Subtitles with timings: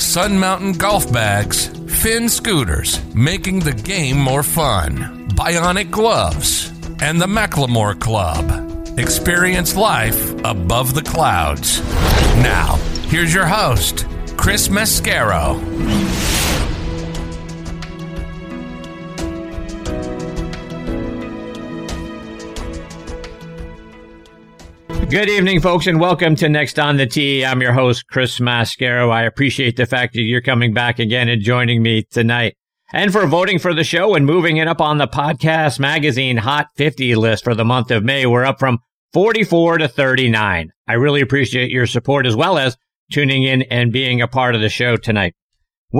[0.00, 1.68] Sun Mountain Golf Bags,
[2.02, 6.70] Finn Scooters, making the game more fun, Bionic Gloves,
[7.02, 8.98] and the McLemore Club.
[8.98, 11.80] Experience life above the clouds.
[12.42, 12.76] Now,
[13.08, 14.06] here's your host,
[14.36, 15.60] Chris Mascaro.
[25.10, 27.44] Good evening, folks, and welcome to Next on the Tee.
[27.44, 29.10] I'm your host, Chris Mascaro.
[29.10, 32.54] I appreciate the fact that you're coming back again and joining me tonight.
[32.92, 36.68] And for voting for the show and moving it up on the podcast magazine Hot
[36.76, 38.24] 50 list for the month of May.
[38.24, 38.78] We're up from
[39.12, 40.70] 44 to 39.
[40.86, 42.76] I really appreciate your support as well as
[43.10, 45.34] tuning in and being a part of the show tonight.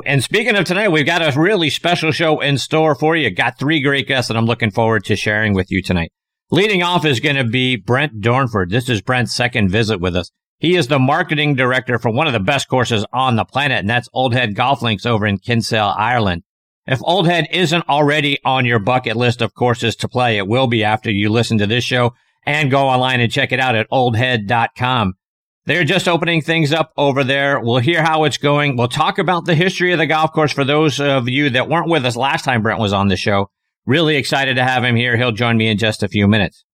[0.07, 3.29] And speaking of tonight, we've got a really special show in store for you.
[3.35, 6.13] Got three great guests that I'm looking forward to sharing with you tonight.
[6.53, 8.71] Leading off is going to be Brent Dornford.
[8.71, 10.33] This is Brent's second visit with us.
[10.59, 13.89] He is the marketing director for one of the best courses on the planet, and
[13.89, 16.43] that's Old Head Golf Links over in Kinsale, Ireland.
[16.89, 20.67] If Old Head isn't already on your bucket list of courses to play, it will
[20.67, 23.89] be after you listen to this show and go online and check it out at
[23.89, 25.15] oldhead.com.
[25.67, 27.61] They're just opening things up over there.
[27.61, 28.77] We'll hear how it's going.
[28.77, 31.89] We'll talk about the history of the golf course for those of you that weren't
[31.89, 33.51] with us last time Brent was on the show.
[33.91, 35.17] Really excited to have him here.
[35.17, 36.65] He'll join me in just a few minutes.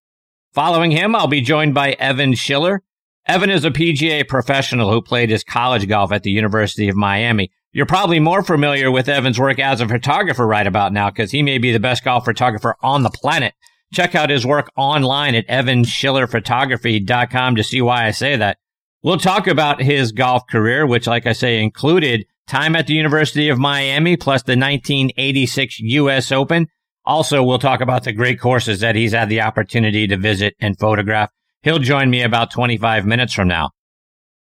[0.52, 2.82] Following him, I'll be joined by Evan Schiller.
[3.26, 7.50] Evan is a PGA professional who played his college golf at the University of Miami.
[7.72, 11.42] You're probably more familiar with Evan's work as a photographer right about now because he
[11.42, 13.54] may be the best golf photographer on the planet.
[13.94, 18.58] Check out his work online at evanschillerphotography.com to see why I say that.
[19.02, 23.48] We'll talk about his golf career, which, like I say, included time at the University
[23.48, 26.30] of Miami plus the 1986 U.S.
[26.30, 26.68] Open
[27.06, 30.78] also, we'll talk about the great courses that he's had the opportunity to visit and
[30.78, 31.30] photograph.
[31.62, 33.70] He'll join me about 25 minutes from now.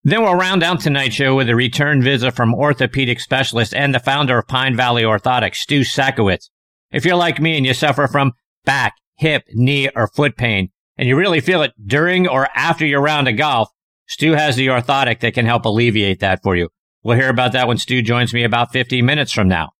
[0.03, 3.99] Then we'll round out tonight's show with a return visit from orthopedic specialist and the
[3.99, 6.51] founder of Pine Valley Orthotics, Stu Sackowitz.
[6.91, 8.33] If you're like me and you suffer from
[8.65, 13.01] back, hip, knee, or foot pain, and you really feel it during or after your
[13.03, 13.71] round of golf,
[14.07, 16.69] Stu has the orthotic that can help alleviate that for you.
[17.03, 19.71] We'll hear about that when Stu joins me about 50 minutes from now.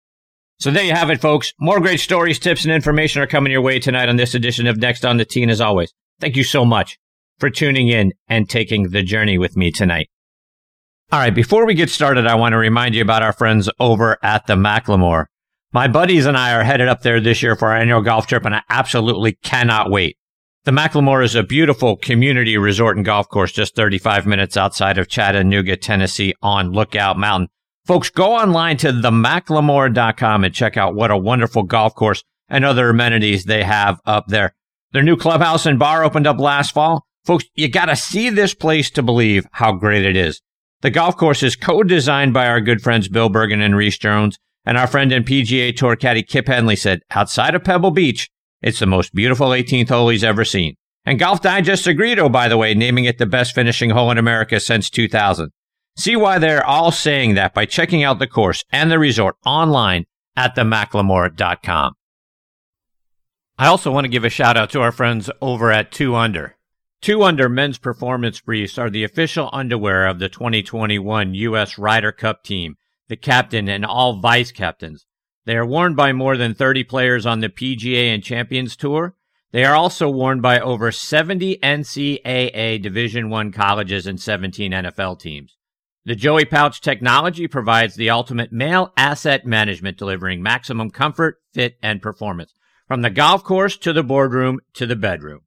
[0.65, 1.53] So there you have it, folks.
[1.61, 4.79] More great stories, tips, and information are coming your way tonight on this edition of
[4.79, 5.45] Next on the Tee.
[5.45, 6.97] As always, thank you so much
[7.39, 10.09] for tuning in and taking the journey with me tonight.
[11.13, 14.17] All right, before we get started, I want to remind you about our friends over
[14.23, 15.27] at the McLemore.
[15.75, 18.47] My buddies and I are headed up there this year for our annual golf trip,
[18.47, 20.17] and I absolutely cannot wait.
[20.65, 25.09] The McLemore is a beautiful community resort and golf course just 35 minutes outside of
[25.09, 27.51] Chattanooga, Tennessee on Lookout Mountain.
[27.87, 32.89] Folks, go online to themclemore.com and check out what a wonderful golf course and other
[32.89, 34.55] amenities they have up there.
[34.93, 37.05] Their new clubhouse and bar opened up last fall.
[37.25, 40.41] Folks, you gotta see this place to believe how great it is.
[40.81, 44.79] The golf course is co-designed by our good friends Bill Bergin and Rees Jones, and
[44.79, 48.31] our friend and PGA Tour caddy Kip Henley said, outside of Pebble Beach,
[48.63, 50.75] it's the most beautiful 18th hole he's ever seen.
[51.05, 54.17] And Golf Digest agreed, oh, by the way, naming it the best finishing hole in
[54.17, 55.51] America since 2000.
[55.97, 60.07] See why they're all saying that by checking out the course and the resort online
[60.37, 61.95] at themclemore.com.
[63.57, 66.57] I also want to give a shout out to our friends over at 2 Under.
[67.03, 71.79] 2 Under men's performance briefs are the official underwear of the 2021 U.S.
[71.79, 72.77] Ryder Cup team,
[73.09, 75.07] the captain and all vice captains.
[75.45, 79.15] They are worn by more than 30 players on the PGA and Champions Tour.
[79.53, 85.57] They are also worn by over 70 NCAA Division I colleges and 17 NFL teams.
[86.07, 92.03] The Joey Pouch technology provides the ultimate male asset management, delivering maximum comfort, fit, and
[92.03, 92.53] performance
[92.87, 95.41] from the golf course to the boardroom to the bedroom.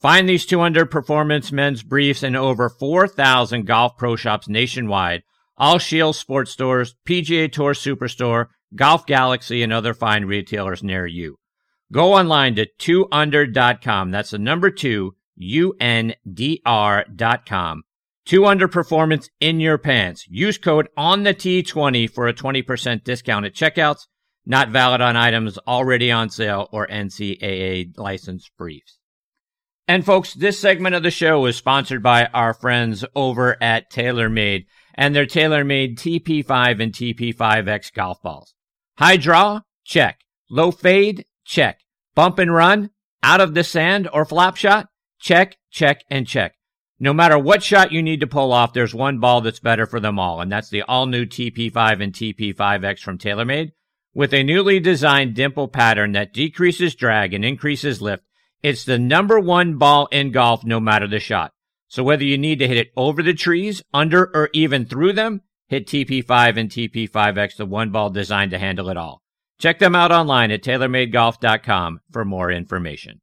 [0.00, 5.22] Find these 200 performance men's briefs in over 4,000 golf pro shops nationwide,
[5.56, 11.36] all Shield sports stores, PGA Tour Superstore, Golf Galaxy, and other fine retailers near you.
[11.92, 14.10] Go online to 2under.com.
[14.10, 16.14] That's the number two, U-N-D-R.com
[18.30, 20.24] Two underperformance in your pants.
[20.28, 24.06] Use code on the T20 for a 20% discount at checkouts.
[24.46, 29.00] Not valid on items already on sale or NCAA licensed briefs.
[29.88, 34.66] And folks, this segment of the show is sponsored by our friends over at TaylorMade
[34.94, 38.54] and their TaylorMade TP5 and TP5X golf balls.
[38.96, 39.62] High draw?
[39.84, 40.20] Check.
[40.48, 41.24] Low fade?
[41.44, 41.80] Check.
[42.14, 42.90] Bump and run?
[43.24, 44.86] Out of the sand or flop shot?
[45.18, 46.54] Check, check, and check.
[47.02, 50.00] No matter what shot you need to pull off, there's one ball that's better for
[50.00, 53.72] them all, and that's the all new TP5 and TP5X from TaylorMade.
[54.12, 58.24] With a newly designed dimple pattern that decreases drag and increases lift,
[58.62, 61.52] it's the number one ball in golf no matter the shot.
[61.88, 65.40] So whether you need to hit it over the trees, under, or even through them,
[65.68, 69.22] hit TP5 and TP5X, the one ball designed to handle it all.
[69.58, 73.22] Check them out online at TaylorMadeGolf.com for more information.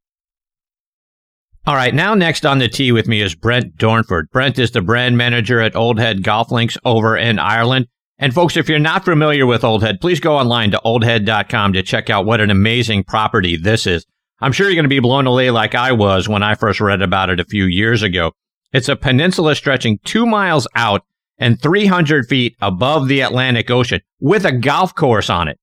[1.68, 4.30] All right, now next on the tee with me is Brent Dornford.
[4.32, 7.88] Brent is the brand manager at Old Head Golf Links over in Ireland.
[8.18, 11.84] And folks, if you're not familiar with Old Head, please go online to oldhead.com to
[11.84, 14.06] check out what an amazing property this is.
[14.40, 17.02] I'm sure you're going to be blown away like I was when I first read
[17.02, 18.32] about it a few years ago.
[18.72, 21.02] It's a peninsula stretching two miles out
[21.38, 25.60] and 300 feet above the Atlantic Ocean with a golf course on it.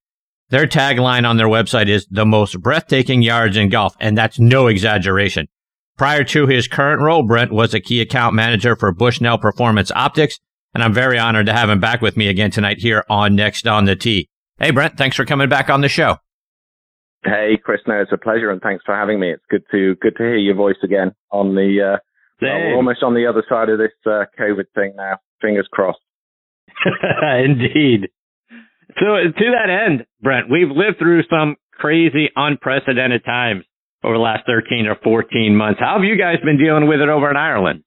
[0.49, 4.67] Their tagline on their website is the most breathtaking yards in golf, and that's no
[4.67, 5.47] exaggeration.
[5.97, 10.39] Prior to his current role, Brent was a key account manager for Bushnell Performance Optics,
[10.73, 13.65] and I'm very honored to have him back with me again tonight here on Next
[13.65, 14.27] on the Tee.
[14.59, 16.17] Hey, Brent, thanks for coming back on the show.
[17.23, 19.31] Hey, Chris, no, it's a pleasure, and thanks for having me.
[19.31, 21.95] It's good to good to hear your voice again on the.
[21.95, 21.97] Uh,
[22.41, 25.19] we're almost on the other side of this uh, COVID thing now.
[25.41, 25.99] Fingers crossed.
[27.45, 28.09] Indeed.
[28.99, 33.63] So to that end, Brent, we've lived through some crazy, unprecedented times
[34.05, 35.79] over the last 13 or 14 months.
[35.79, 37.83] How have you guys been dealing with it over in Ireland?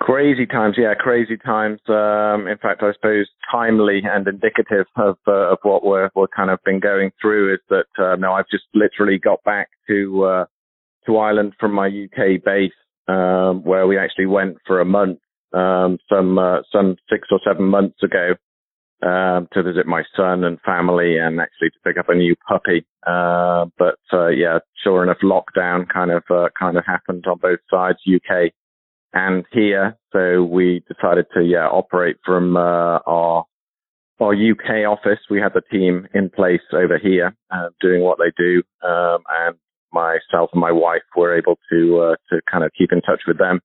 [0.00, 1.78] Crazy times, yeah, crazy times.
[1.86, 6.50] Um, in fact, I suppose timely and indicative of uh, of what we're we're kind
[6.50, 10.44] of been going through is that uh, no, I've just literally got back to uh,
[11.06, 12.72] to Ireland from my UK base,
[13.08, 15.18] um, where we actually went for a month
[15.52, 18.36] um, some uh, some six or seven months ago
[19.02, 22.84] um, to visit my son and family and actually to pick up a new puppy.
[23.06, 27.60] Uh, but uh, yeah, sure enough, lockdown kind of uh, kind of happened on both
[27.70, 28.52] sides, UK
[29.12, 29.96] and here.
[30.12, 33.44] So we decided to yeah operate from uh, our
[34.20, 35.18] our UK office.
[35.30, 39.56] We had the team in place over here uh, doing what they do, um, and
[39.92, 43.38] myself and my wife were able to uh, to kind of keep in touch with
[43.38, 43.60] them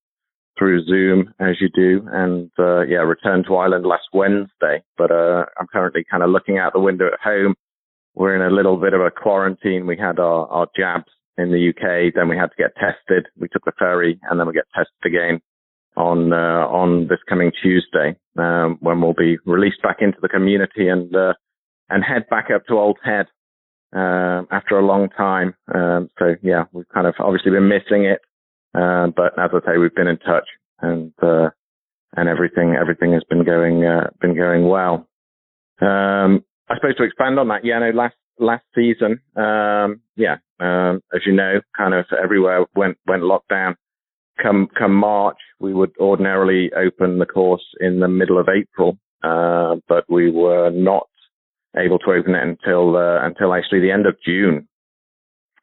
[0.58, 4.84] through Zoom as you do, and uh, yeah, returned to Ireland last Wednesday.
[4.98, 7.56] But uh, I'm currently kind of looking out the window at home.
[8.14, 9.88] We're in a little bit of a quarantine.
[9.88, 13.28] We had our, our jabs in the UK, then we had to get tested.
[13.38, 15.42] We took the ferry, and then we get tested again
[15.98, 20.88] on uh, on this coming Tuesday, um, when we'll be released back into the community
[20.88, 21.34] and uh,
[21.90, 23.28] and head back up to Old Head
[23.96, 25.56] uh, after a long time.
[25.74, 28.20] Um, so yeah, we've kind of obviously been missing it.
[28.76, 30.48] Uh, but as I say, we've been in touch
[30.82, 31.50] and, uh,
[32.18, 35.08] and everything, everything has been going, uh, been going well.
[35.82, 41.02] Um, I suppose to expand on that, yeah, no, last, last season, um, yeah, um,
[41.14, 43.76] as you know, kind of everywhere went, went lockdown.
[44.42, 49.76] Come, come March, we would ordinarily open the course in the middle of April, uh,
[49.88, 51.08] but we were not
[51.78, 54.68] able to open it until, uh, until actually the end of June.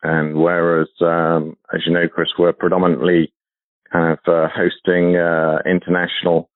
[0.02, 3.32] And whereas, um, as you know, Chris, we're predominantly
[3.92, 6.50] kind of uh, hosting uh, international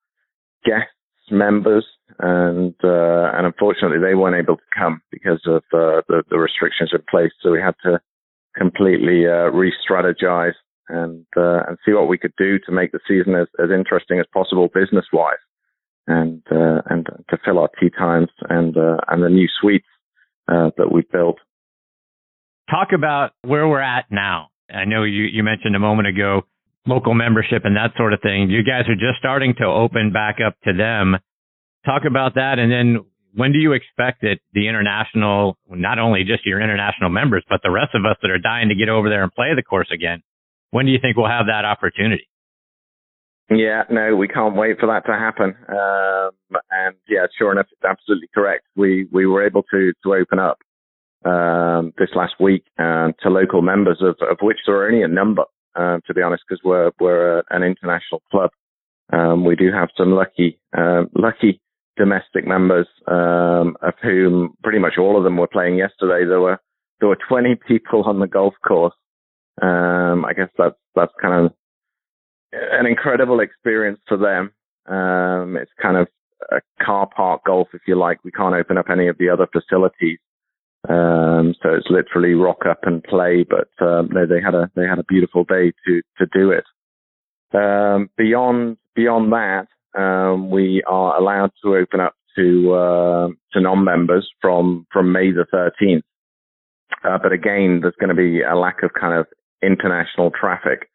[0.64, 0.90] guests,
[1.30, 1.86] members,
[2.18, 6.90] and uh, and unfortunately they weren't able to come because of uh, the, the restrictions
[6.92, 7.32] in place.
[7.42, 8.00] So we had to
[8.56, 10.54] completely uh, re-strategize
[10.88, 14.18] and uh, and see what we could do to make the season as, as interesting
[14.18, 15.34] as possible business wise,
[16.08, 18.76] and and to fill our tee times and
[19.08, 19.86] and the new suites
[20.48, 21.38] that we've built
[22.70, 24.48] talk about where we're at now.
[24.72, 26.42] I know you, you mentioned a moment ago
[26.86, 28.48] local membership and that sort of thing.
[28.48, 31.16] You guys are just starting to open back up to them.
[31.84, 32.58] Talk about that.
[32.58, 33.04] And then
[33.34, 37.70] when do you expect that the international, not only just your international members, but the
[37.70, 40.22] rest of us that are dying to get over there and play the course again,
[40.70, 42.28] when do you think we'll have that opportunity?
[43.48, 45.54] Yeah, no, we can't wait for that to happen.
[45.68, 48.64] Um, and yeah, sure enough, it's absolutely correct.
[48.74, 50.58] We we were able to to open up
[51.26, 55.08] um, this last week uh, to local members, of, of which there are only a
[55.08, 58.50] number, uh, to be honest, because we're we're an international club.
[59.12, 61.60] Um, we do have some lucky uh, lucky
[61.96, 66.26] domestic members, um, of whom pretty much all of them were playing yesterday.
[66.26, 66.58] There were
[67.00, 68.94] there were 20 people on the golf course.
[69.62, 71.52] Um, I guess that's that's kind of
[72.52, 74.52] an incredible experience for them.
[74.92, 76.06] Um, it's kind of
[76.52, 78.22] a car park golf, if you like.
[78.24, 80.18] We can't open up any of the other facilities.
[80.88, 84.98] Um, so it's literally rock up and play, but um, they had a they had
[84.98, 86.64] a beautiful day to to do it.
[87.52, 89.66] Um, beyond beyond that,
[89.98, 95.46] um, we are allowed to open up to uh, to non-members from from May the
[95.52, 96.02] 13th.
[97.02, 99.26] Uh, but again, there's going to be a lack of kind of
[99.62, 100.88] international traffic.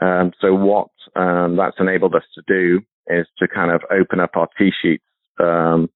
[0.00, 4.48] Um, so what that's enabled us to do is to kind of open up our
[4.58, 5.04] tee sheets
[5.38, 5.88] um,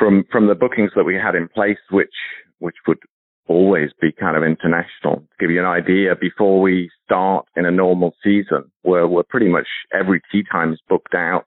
[0.00, 2.14] from from the bookings that we had in place, which
[2.58, 2.98] which would
[3.46, 5.16] always be kind of international.
[5.16, 9.48] To give you an idea, before we start in a normal season, we're, we're pretty
[9.48, 11.46] much every tee time is booked out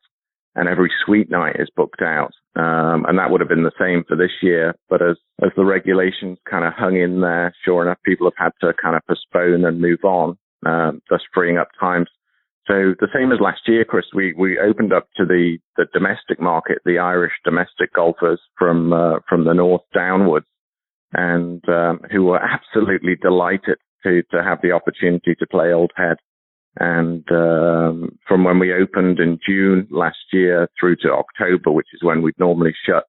[0.56, 2.32] and every suite night is booked out.
[2.56, 4.76] Um, and that would have been the same for this year.
[4.90, 8.68] But as, as the regulations kind of hung in there, sure enough, people have had
[8.68, 12.10] to kind of postpone and move on, um, thus freeing up times.
[12.66, 16.40] So the same as last year, Chris, we, we opened up to the, the domestic
[16.40, 20.46] market, the Irish domestic golfers from, uh, from the north downwards
[21.12, 26.18] and, um, who were absolutely delighted to, to have the opportunity to play Old Head.
[26.80, 32.02] And um, from when we opened in June last year through to October, which is
[32.02, 33.04] when we'd normally shut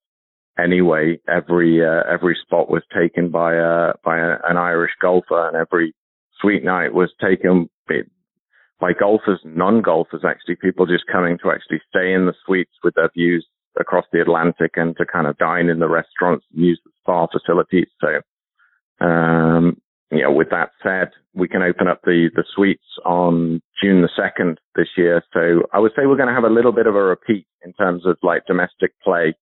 [0.59, 5.57] anyway, every uh, every spot was taken by a by a, an Irish golfer, and
[5.57, 5.95] every
[6.41, 7.71] suite night was taken
[8.81, 13.11] by golfers, non-golfers actually, people just coming to actually stay in the suites with their
[13.15, 13.47] views
[13.79, 17.27] across the Atlantic and to kind of dine in the restaurants and use the spa
[17.27, 17.89] facilities.
[18.01, 23.61] So um, you know, with that said, we can open up the, the suites on
[23.83, 25.23] June the 2nd this year.
[25.33, 27.73] So I would say we're going to have a little bit of a repeat in
[27.73, 29.35] terms of like domestic play,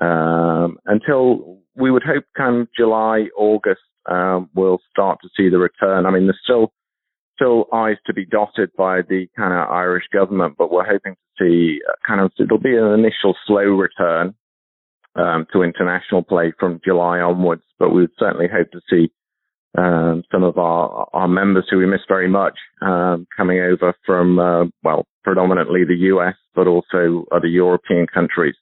[0.00, 3.80] um, until we would hope come July, August,
[4.10, 6.06] um, we'll start to see the return.
[6.06, 6.72] I mean, there's still,
[7.36, 11.44] still I's to be dotted by the kind of Irish government, but we're hoping to
[11.44, 14.34] see kind of, it'll be an initial slow return,
[15.14, 19.10] um, to international play from July onwards, but we would certainly hope to see
[19.76, 24.38] um, some of our, our members who we miss very much um, coming over from,
[24.38, 28.54] uh, well, predominantly the US, but also other European countries.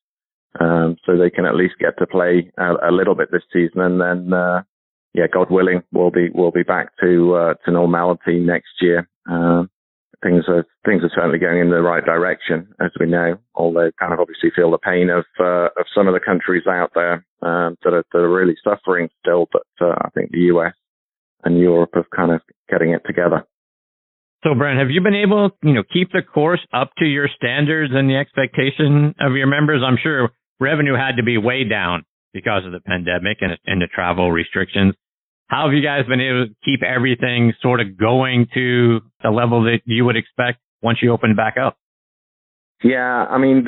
[0.61, 3.81] Um, so they can at least get to play a, a little bit this season,
[3.81, 4.63] and then, uh,
[5.15, 9.09] yeah, God willing, we'll be we'll be back to uh, to normality next year.
[9.31, 9.71] Um,
[10.23, 13.39] things are things are certainly going in the right direction, as we know.
[13.55, 16.91] Although, kind of obviously feel the pain of uh, of some of the countries out
[16.95, 19.47] there um, that are that are really suffering still.
[19.53, 20.75] But uh, I think the US
[21.45, 23.45] and Europe of kind of getting it together.
[24.43, 27.93] So, Brent, have you been able, you know, keep the course up to your standards
[27.95, 29.83] and the expectation of your members?
[29.83, 30.31] I'm sure
[30.61, 32.05] revenue had to be way down
[32.35, 34.95] because of the pandemic and, and the travel restrictions.
[35.49, 39.65] How have you guys been able to keep everything sort of going to the level
[39.65, 41.77] that you would expect once you open back up?
[42.83, 43.65] Yeah, I mean,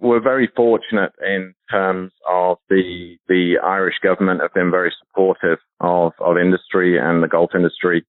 [0.00, 6.12] we're very fortunate in terms of the the Irish government have been very supportive of
[6.20, 8.04] of industry and the golf industry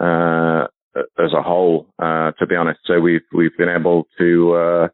[0.00, 1.86] uh, as a whole.
[1.98, 4.88] Uh, to be honest, so we've we've been able to uh,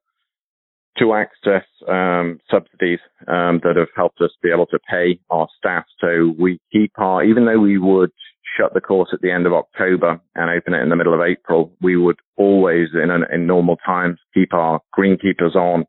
[0.99, 5.85] to access um, subsidies um, that have helped us be able to pay our staff.
[6.01, 8.11] So we keep our even though we would
[8.59, 11.21] shut the course at the end of October and open it in the middle of
[11.21, 15.85] April, we would always, in, an, in normal times, keep our greenkeepers on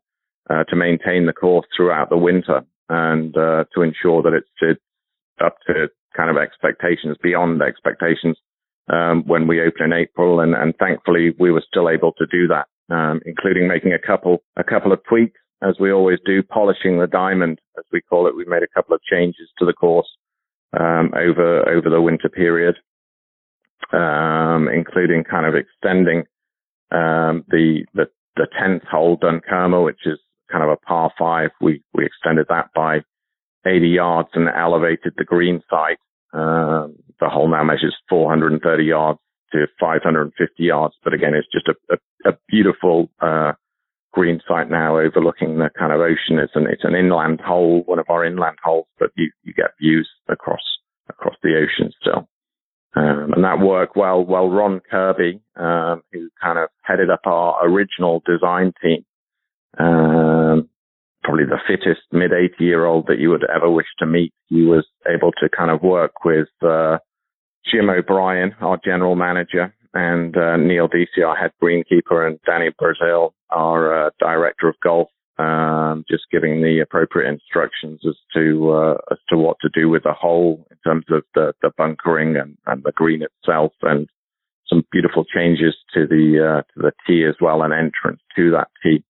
[0.48, 4.80] uh, to maintain the course throughout the winter and uh, to ensure that it's,
[5.42, 8.36] up to kind of expectations, beyond expectations,
[8.92, 10.40] um, when we open in April.
[10.40, 14.42] And, and, thankfully, we were still able to do that, um, including making a couple
[14.56, 18.36] a couple of tweaks, as we always do, polishing the diamond, as we call it.
[18.36, 20.08] We made a couple of changes to the course
[20.78, 22.76] um, over over the winter period,
[23.92, 26.24] um, including kind of extending
[26.90, 28.06] um, the the
[28.36, 30.18] the tenth hole Dunkermo, which is
[30.50, 31.50] kind of a par five.
[31.60, 33.00] We we extended that by
[33.66, 35.98] 80 yards and elevated the green site.
[36.32, 39.18] Um, the hole now measures 430 yards
[39.52, 43.52] to 550 yards, but again, it's just a, a, a beautiful uh,
[44.12, 46.38] green site now overlooking the kind of ocean.
[46.38, 49.72] It's an it's an inland hole, one of our inland holes, but you, you get
[49.80, 50.62] views across
[51.08, 52.28] across the ocean still.
[52.96, 54.24] Um, and that worked well.
[54.24, 59.04] Well, Ron Kirby, um, who kind of headed up our original design team,
[59.78, 60.68] um,
[61.22, 64.32] probably the fittest mid 80 year old that you would ever wish to meet.
[64.46, 66.98] He was able to kind of work with uh,
[67.70, 73.34] Jim O'Brien, our general manager, and uh, Neil Deasy, our head greenkeeper, and Danny Brassil,
[73.50, 79.18] our uh, director of golf, um, just giving the appropriate instructions as to uh, as
[79.30, 82.82] to what to do with the hole in terms of the, the bunkering and, and
[82.84, 84.08] the green itself, and
[84.68, 88.68] some beautiful changes to the uh, to the tee as well, an entrance to that
[88.82, 89.02] tee.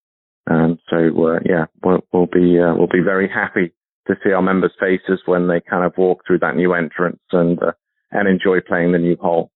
[0.46, 3.72] And so uh, yeah, we'll, we'll be uh, we'll be very happy
[4.06, 7.58] to see our members' faces when they kind of walk through that new entrance and
[8.10, 9.50] and enjoy playing the new hole.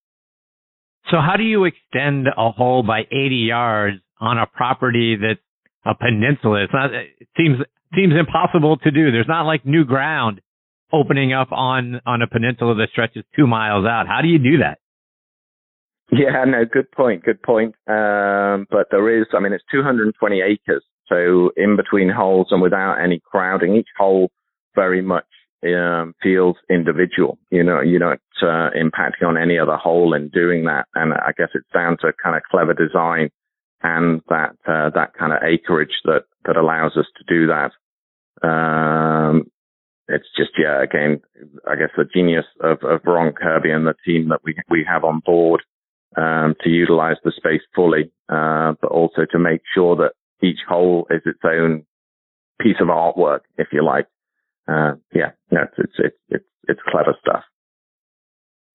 [1.10, 5.40] So how do you extend a hole by 80 yards on a property that's
[5.84, 6.64] a peninsula?
[6.64, 7.58] It's not, it seems
[7.94, 9.12] seems impossible to do.
[9.12, 10.40] There's not like new ground
[10.92, 14.06] opening up on on a peninsula that stretches two miles out.
[14.06, 14.78] How do you do that?
[16.12, 17.74] Yeah, no, good point, good point.
[17.88, 22.96] Um, but there is, I mean, it's 220 acres, so in between holes and without
[23.02, 24.30] any crowding, each hole
[24.74, 25.24] very much
[25.64, 27.38] um, feels individual.
[27.50, 31.32] You know, you're not uh, impacting on any other hole in doing that, and I
[31.36, 33.30] guess it's down to kind of clever design
[33.84, 37.70] and that uh, that kind of acreage that that allows us to do that.
[38.46, 39.50] Um,
[40.08, 41.20] it's just yeah, again,
[41.68, 45.04] I guess the genius of, of Ron Kirby and the team that we we have
[45.04, 45.62] on board
[46.16, 51.06] um, to utilize the space fully, uh, but also to make sure that each hole
[51.10, 51.84] is its own
[52.60, 54.06] piece of artwork, if you like.
[54.66, 57.44] Uh, yeah, no, it's, it's, it's, it's clever stuff.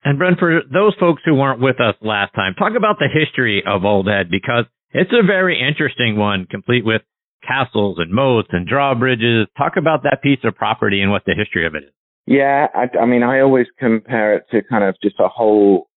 [0.04, 3.64] And Brent, for those folks who weren't with us last time, talk about the history
[3.66, 7.02] of Old Head because it's a very interesting one, complete with
[7.46, 9.48] castles and moats and drawbridges.
[9.58, 11.94] Talk about that piece of property and what the history of it is.
[12.26, 15.90] Yeah, I, I mean, I always compare it to kind of just a whole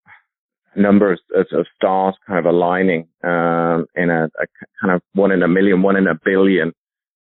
[0.75, 4.45] number of, of, of stars kind of aligning um, in a, a,
[4.81, 6.73] kind of one in a million, one in a billion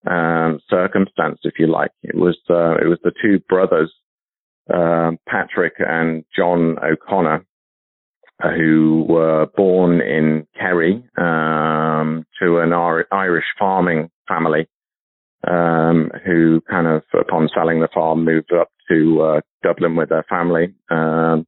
[0.07, 1.91] um, circumstance, if you like.
[2.03, 3.93] It was uh, it was the two brothers,
[4.73, 7.45] uh, Patrick and John O'Connor,
[8.43, 14.69] uh, who were born in Kerry um, to an Irish farming family,
[15.47, 20.25] um, who kind of upon selling the farm moved up to uh, Dublin with their
[20.29, 20.75] family.
[20.91, 21.47] Um,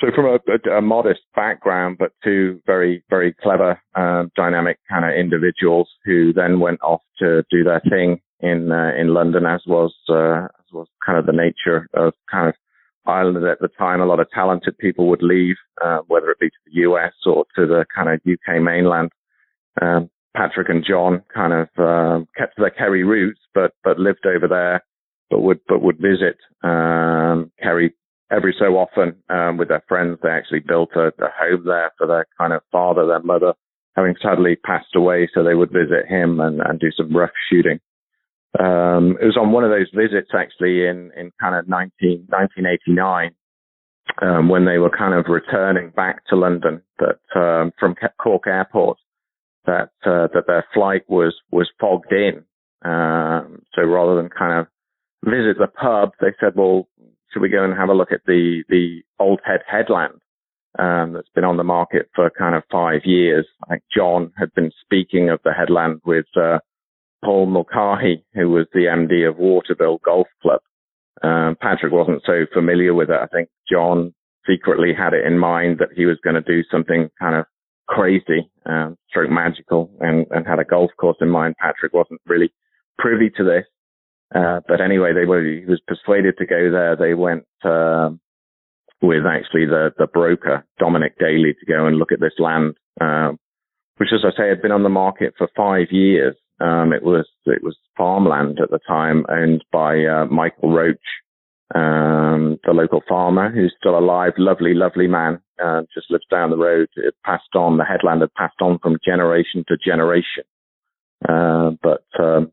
[0.00, 0.38] so from a,
[0.70, 6.32] a, a, modest background, but two very, very clever, uh, dynamic kind of individuals who
[6.32, 10.72] then went off to do their thing in uh, in London, as was uh, as
[10.72, 12.54] was kind of the nature of kind of
[13.06, 14.00] Ireland at the time.
[14.00, 17.44] A lot of talented people would leave, uh, whether it be to the US or
[17.56, 19.10] to the kind of UK mainland.
[19.80, 24.46] Um, Patrick and John kind of uh, kept their Kerry roots, but but lived over
[24.46, 24.84] there,
[25.30, 27.94] but would but would visit um, Kerry
[28.30, 30.18] every so often um, with their friends.
[30.22, 33.54] They actually built a, a home there for their kind of father, their mother,
[33.96, 35.28] having sadly passed away.
[35.32, 37.80] So they would visit him and, and do some rough shooting.
[38.58, 43.34] Um, it was on one of those visits actually in, in kind of 19, 1989
[44.22, 48.98] um, when they were kind of returning back to London that um, from Cork Airport
[49.66, 52.44] that uh, that their flight was was fogged in.
[52.84, 54.66] Um, so rather than kind of
[55.24, 56.88] visit the pub, they said, "Well,
[57.32, 60.20] should we go and have a look at the the Old Head headland
[60.78, 63.46] um, that's been on the market for kind of five years?
[63.64, 66.58] I think John had been speaking of the headland with uh,
[67.24, 70.60] Paul Mulcahy, who was the MD of Waterville Golf Club.
[71.22, 73.20] Um, Patrick wasn't so familiar with it.
[73.20, 74.14] I think John
[74.48, 77.44] secretly had it in mind that he was going to do something kind of
[77.88, 81.56] crazy, um, stroke magical, and, and had a golf course in mind.
[81.58, 82.52] Patrick wasn't really
[82.98, 83.64] privy to this.
[84.34, 86.96] Uh, but anyway, they were, he was persuaded to go there.
[86.96, 88.20] They went, um,
[89.00, 93.38] with actually the, the broker, Dominic Daly, to go and look at this land, um,
[93.96, 96.36] which, as I say, had been on the market for five years.
[96.60, 100.96] Um, it was, it was farmland at the time owned by, uh, Michael Roach,
[101.74, 106.56] um, the local farmer who's still alive, lovely, lovely man, uh, just lives down the
[106.56, 106.88] road.
[106.96, 110.44] It passed on, the headland had passed on from generation to generation.
[111.26, 112.52] Uh, but, um,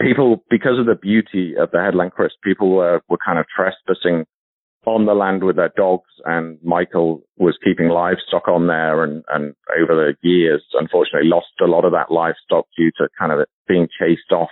[0.00, 4.26] people, because of the beauty of the headland crest, people were, were kind of trespassing
[4.86, 9.54] on the land with their dogs and Michael was keeping livestock on there and, and
[9.78, 13.88] over the years, unfortunately lost a lot of that livestock due to kind of being
[14.00, 14.48] chased off.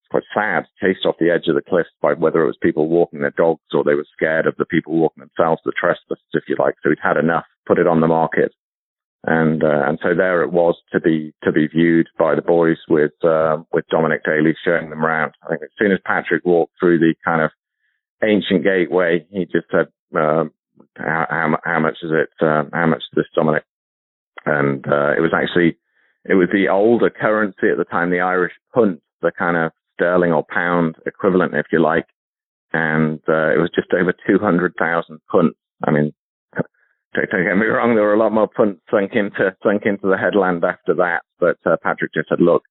[0.00, 2.88] It's quite sad, chased off the edge of the cliffs by whether it was people
[2.88, 6.44] walking their dogs or they were scared of the people walking themselves, the trespassers, if
[6.48, 6.74] you like.
[6.82, 8.52] So he'd had enough, put it on the market
[9.24, 12.78] and uh, and so there it was to be to be viewed by the boys
[12.88, 15.32] with uh, with Dominic Daly showing them around.
[15.44, 17.50] I think as soon as Patrick walked through the kind of
[18.24, 20.44] ancient gateway, he just said, uh,
[20.96, 22.30] how, how, much is it?
[22.44, 23.64] Uh, how much is this, Dominic?"
[24.44, 25.76] And uh, it was actually
[26.24, 30.32] it was the older currency at the time, the Irish punt, the kind of sterling
[30.32, 32.06] or pound equivalent, if you like,
[32.72, 35.58] and uh, it was just over two hundred thousand punts.
[35.86, 36.12] I mean,
[37.14, 40.16] don't, get me wrong, there were a lot more punts sunk into sunk into the
[40.16, 41.22] headland after that.
[41.38, 42.62] But uh, Patrick just said, look,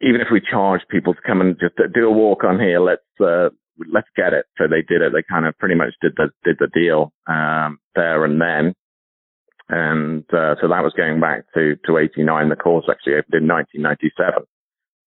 [0.00, 3.02] even if we charge people to come and just do a walk on here, let's
[3.20, 3.50] uh,
[3.92, 4.46] let's get it.
[4.58, 5.12] So they did it.
[5.12, 8.74] They kind of pretty much did the did the deal um, there and then.
[9.68, 12.48] And uh, so that was going back to to 89.
[12.48, 14.44] The course actually opened in 1997.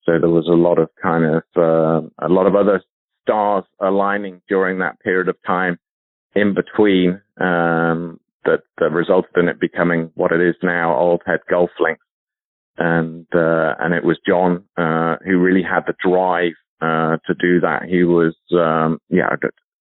[0.04, 2.82] So there was a lot of kind of uh, a lot of other
[3.24, 5.78] stars aligning during that period of time
[6.36, 11.40] in between um, that, that resulted in it becoming what it is now, Old Head
[11.50, 12.04] Golf Links.
[12.78, 17.60] And, uh, and it was John, uh, who really had the drive uh, to do
[17.60, 17.84] that.
[17.90, 19.28] He was, um, yeah,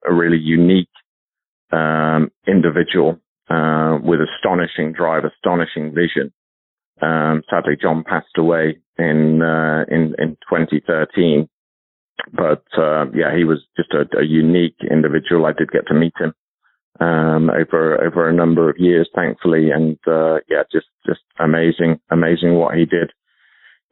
[0.09, 0.89] a really unique
[1.73, 6.33] um, individual uh, with astonishing drive, astonishing vision.
[7.01, 11.49] Um, sadly, John passed away in uh, in in 2013.
[12.33, 15.47] But uh, yeah, he was just a, a, unique individual.
[15.47, 16.35] I did get to meet him
[17.01, 22.55] um, over over a number of years, thankfully, and uh, yeah, just just amazing, amazing
[22.55, 23.13] what he did.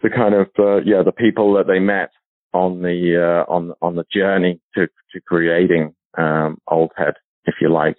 [0.02, 2.10] The kind of uh, yeah, the people that they met
[2.52, 7.72] on the uh, on on the journey to to creating um, Old Head, if you
[7.72, 7.96] like,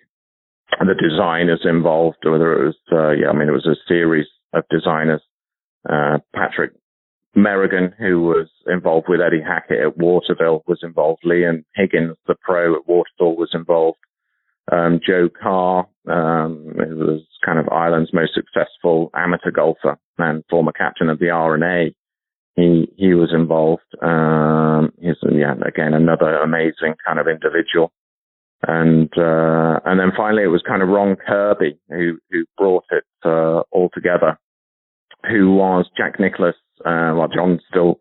[0.80, 4.64] the designers involved, whether it was uh, yeah, I mean it was a series of
[4.70, 5.22] designers.
[5.88, 6.74] Uh, Patrick
[7.36, 11.22] Merrigan, who was involved with Eddie Hackett at Waterville, was involved.
[11.24, 14.00] Liam Higgins, the pro at Waterville, was involved.
[14.72, 20.72] Um, Joe Carr, um, who was kind of Ireland's most successful amateur golfer and former
[20.72, 21.96] captain of the R&A,
[22.56, 23.84] he he was involved.
[24.02, 27.94] Um, he's yeah, again another amazing kind of individual.
[28.68, 33.06] And uh, and then finally it was kind of Ron Kirby who who brought it
[33.24, 34.40] uh, all together,
[35.30, 36.56] who was Jack Nicklaus.
[36.84, 38.00] Uh, well, John still,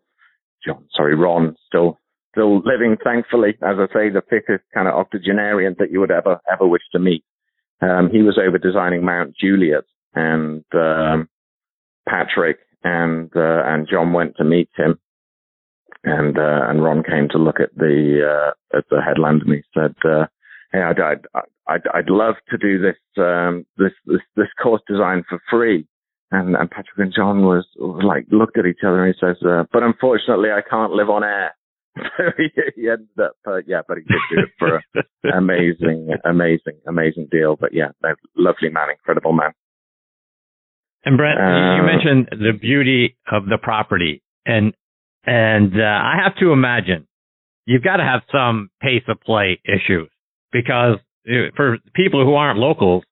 [0.65, 1.99] John, sorry, Ron still
[2.37, 3.57] still living, thankfully.
[3.63, 6.99] As I say, the fittest kind of octogenarian that you would ever ever wish to
[6.99, 7.23] meet.
[7.81, 11.29] Um, he was over designing Mount Juliet, and um,
[12.07, 14.99] Patrick and uh, and John went to meet him,
[16.03, 19.61] and uh, and Ron came to look at the uh, at the headland, and he
[19.73, 20.25] said, uh,
[20.71, 21.25] "Hey, I'd, I'd
[21.67, 25.87] I'd I'd love to do this um, this this this course design for free."
[26.29, 29.37] And, and Patrick and John was, was like looked at each other and he says,
[29.47, 31.53] uh, "But unfortunately, I can't live on air."
[32.17, 34.81] So he, he ended up, uh, yeah, but he did do it for
[35.23, 37.55] an amazing, amazing, amazing deal.
[37.59, 37.89] But yeah,
[38.35, 39.51] lovely man, incredible man.
[41.05, 44.73] And Brent, uh, you mentioned the beauty of the property, and
[45.25, 47.07] and uh, I have to imagine
[47.65, 50.09] you've got to have some pace of play issues
[50.51, 50.97] because
[51.29, 53.03] uh, for people who aren't locals,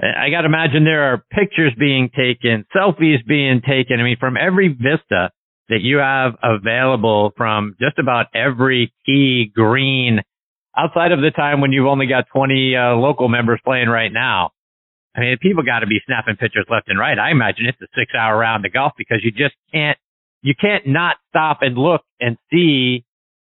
[0.00, 4.00] I got to imagine there are pictures being taken, selfies being taken.
[4.00, 5.30] I mean, from every vista
[5.68, 10.20] that you have available from just about every key green
[10.76, 14.50] outside of the time when you've only got 20 uh, local members playing right now.
[15.16, 17.18] I mean, people got to be snapping pictures left and right.
[17.18, 19.96] I imagine it's a six hour round of golf because you just can't,
[20.42, 23.04] you can't not stop and look and see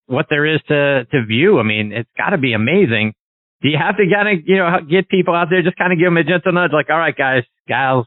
[0.06, 1.60] what there is to, to view.
[1.60, 3.14] I mean, it's got to be amazing.
[3.62, 5.98] Do you have to kind of, you know, get people out there, just kind of
[5.98, 8.06] give them a gentle nudge, like, all right, guys, gals,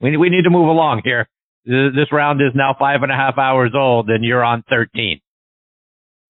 [0.00, 1.26] we, we need to move along here.
[1.64, 5.20] This round is now five and a half hours old and you're on 13.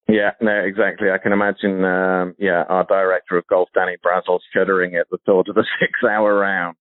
[0.09, 1.11] Yeah, no, exactly.
[1.11, 5.49] I can imagine, um, yeah, our director of golf, Danny Brassil, shuddering at the thought
[5.49, 6.77] of a six-hour round.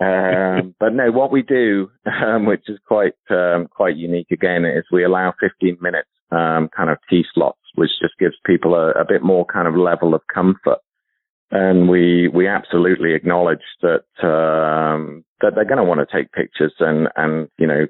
[0.00, 4.84] Um, but no, what we do, um, which is quite um, quite unique again, is
[4.92, 9.04] we allow 15 minutes um, kind of tee slots, which just gives people a, a,
[9.06, 10.78] bit more kind of level of comfort.
[11.50, 16.72] And we we absolutely acknowledge that um, that they're going to want to take pictures
[16.80, 17.86] and and you know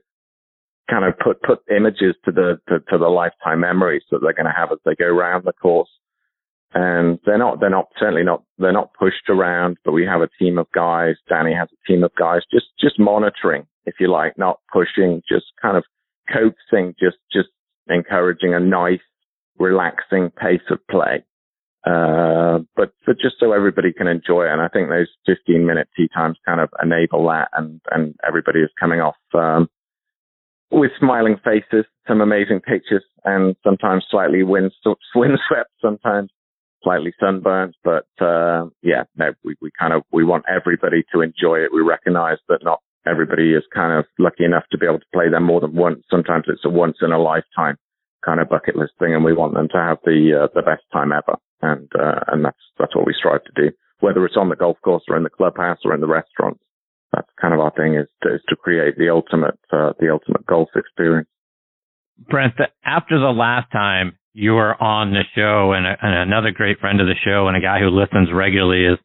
[0.91, 4.47] kind of put put images to the to, to the lifetime memories that they're going
[4.47, 5.91] to have as they go around the course.
[6.75, 10.29] And they're not they're not certainly not they're not pushed around, but we have a
[10.39, 11.17] team of guys.
[11.29, 15.47] Danny has a team of guys just just monitoring, if you like, not pushing, just
[15.61, 15.85] kind of
[16.33, 17.49] coaxing, just just
[17.89, 19.01] encouraging a nice,
[19.59, 21.25] relaxing pace of play.
[21.85, 24.53] Uh, but, but just so everybody can enjoy it.
[24.53, 28.61] And I think those 15 minute tee times kind of enable that and, and everybody
[28.61, 29.69] is coming off, um,
[30.71, 34.73] with smiling faces, some amazing pictures, and sometimes slightly wind
[35.15, 36.31] windswept, sometimes
[36.83, 37.75] slightly sunburnt.
[37.85, 41.73] But uh, yeah, no, we, we kind of we want everybody to enjoy it.
[41.73, 45.29] We recognise that not everybody is kind of lucky enough to be able to play
[45.29, 46.05] them more than once.
[46.11, 47.77] Sometimes it's a once in a lifetime
[48.25, 50.83] kind of bucket list thing, and we want them to have the uh, the best
[50.93, 51.39] time ever.
[51.61, 54.79] And uh, and that's that's what we strive to do, whether it's on the golf
[54.83, 56.61] course or in the clubhouse or in the restaurants
[57.13, 60.47] that's kind of our thing is to, is to create the ultimate uh, the ultimate
[60.47, 61.29] golf experience.
[62.19, 62.55] Brent,
[62.85, 67.01] after the last time you were on the show, and, a, and another great friend
[67.01, 68.99] of the show, and a guy who listens regularly is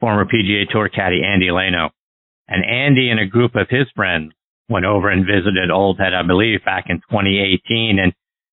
[0.00, 1.90] former PGA Tour caddy Andy Leno,
[2.46, 4.32] and Andy and a group of his friends
[4.68, 8.12] went over and visited Old Head, I believe, back in 2018, and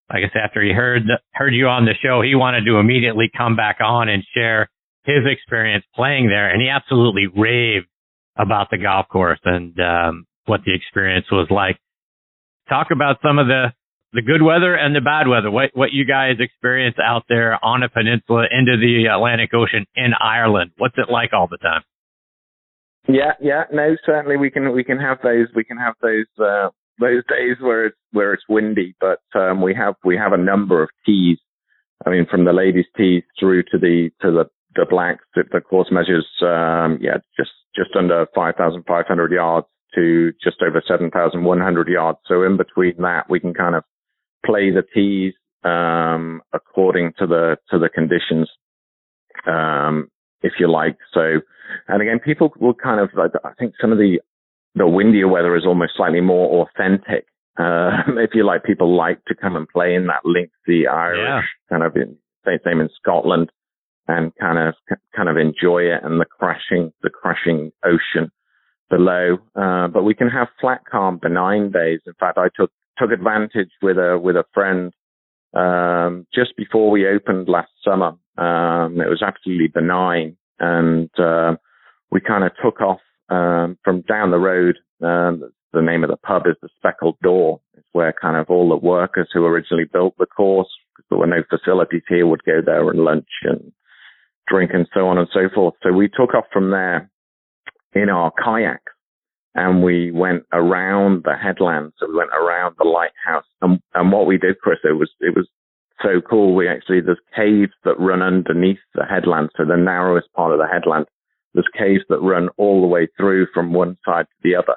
[0.10, 3.56] I guess after he heard heard you on the show, he wanted to immediately come
[3.56, 4.70] back on and share
[5.04, 7.88] his experience playing there, and he absolutely raved
[8.36, 11.78] about the golf course and um, what the experience was like.
[12.70, 13.74] Talk about some of the
[14.14, 15.50] the good weather and the bad weather.
[15.50, 20.14] What what you guys experience out there on a peninsula into the Atlantic Ocean in
[20.20, 20.72] Ireland?
[20.78, 21.82] What's it like all the time?
[23.08, 26.70] Yeah, yeah, no, certainly we can we can have those we can have those uh,
[27.00, 30.82] those days where it's where it's windy, but um, we have we have a number
[30.82, 31.38] of tees
[32.06, 35.88] I mean, from the ladies' tees through to the to the the blacks, the course
[35.92, 42.20] measures, um, yeah, just just under 5,500 yards to just over 7,100 yards.
[42.26, 43.84] So in between that, we can kind of
[44.46, 48.50] play the tees um, according to the to the conditions,
[49.48, 50.10] um,
[50.42, 50.98] if you like.
[51.14, 51.40] So,
[51.88, 54.20] and again, people will kind of, I think some of the
[54.76, 57.26] the windier weather is almost slightly more authentic.
[57.58, 61.42] Uh, if you like, people like to come and play in that lengthy Irish yeah.
[61.70, 62.18] kind of in,
[62.64, 63.52] same in Scotland
[64.08, 64.76] and kind of
[65.16, 68.32] kind of enjoy it and the crashing the crashing ocean
[68.90, 69.38] below.
[69.56, 72.02] Uh, but we can have flat, calm, benign days.
[72.06, 74.94] In fact, I took took advantage with a with a friend
[75.54, 78.14] um, just before we opened last summer.
[78.38, 81.56] Um, it was absolutely benign, and uh,
[82.12, 84.78] we kind of took off um, from down the road.
[85.02, 87.60] Um, the name of the pub is the Speckled Door.
[87.74, 91.28] It's where kind of all the workers who originally built the course, because there were
[91.28, 93.72] no facilities here, would go there and lunch and
[94.48, 95.74] drink and so on and so forth.
[95.84, 97.10] So we took off from there
[97.94, 98.94] in our kayaks
[99.54, 101.94] and we went around the headland.
[101.98, 105.36] So we went around the lighthouse and, and what we did, Chris, it was, it
[105.36, 105.48] was
[106.02, 106.56] so cool.
[106.56, 109.50] We actually, there's caves that run underneath the headland.
[109.58, 111.06] So the narrowest part of the headland,
[111.56, 114.76] there's caves that run all the way through from one side to the other.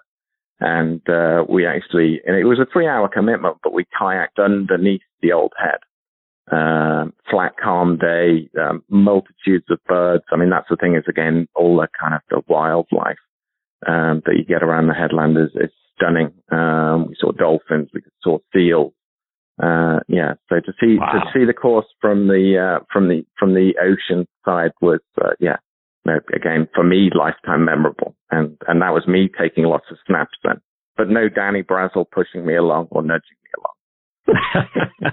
[0.61, 5.03] And, uh, we actually, and it was a three hour commitment, but we kayaked underneath
[5.21, 5.79] the old head
[6.51, 10.25] uh, flat, calm day, um, multitudes of birds.
[10.33, 13.19] I mean, that's the thing is again, all the kind of the wildlife
[13.87, 16.33] um, that you get around the headland is, is stunning.
[16.51, 18.93] Um, we saw dolphins, we saw seals.
[19.63, 21.13] Uh, yeah, so to see wow.
[21.13, 25.31] to see the course from the uh, from the from the ocean side was uh,
[25.41, 25.57] yeah,
[26.35, 30.61] again for me lifetime memorable, and and that was me taking lots of snaps then,
[30.97, 35.13] but no Danny Brassil pushing me along or nudging me along.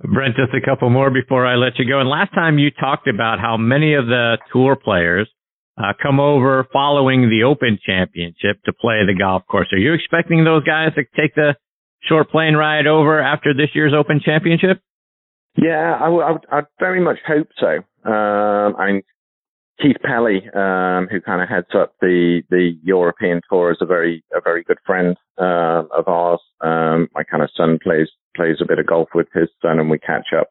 [0.00, 2.00] Brent, just a couple more before I let you go.
[2.00, 5.28] And last time you talked about how many of the tour players
[5.78, 9.68] uh, come over following the Open Championship to play the golf course.
[9.72, 11.54] Are you expecting those guys to take the
[12.02, 14.80] short plane ride over after this year's Open Championship?
[15.56, 17.78] Yeah, I, I very much hope so.
[18.06, 19.02] Um, I mean,
[19.80, 24.24] Keith Pelley, um, who kind of heads up the, the European tour, is a very
[24.34, 26.40] a very good friend uh, of ours.
[26.62, 29.90] Um, my kind of son plays plays a bit of golf with his son, and
[29.90, 30.48] we catch up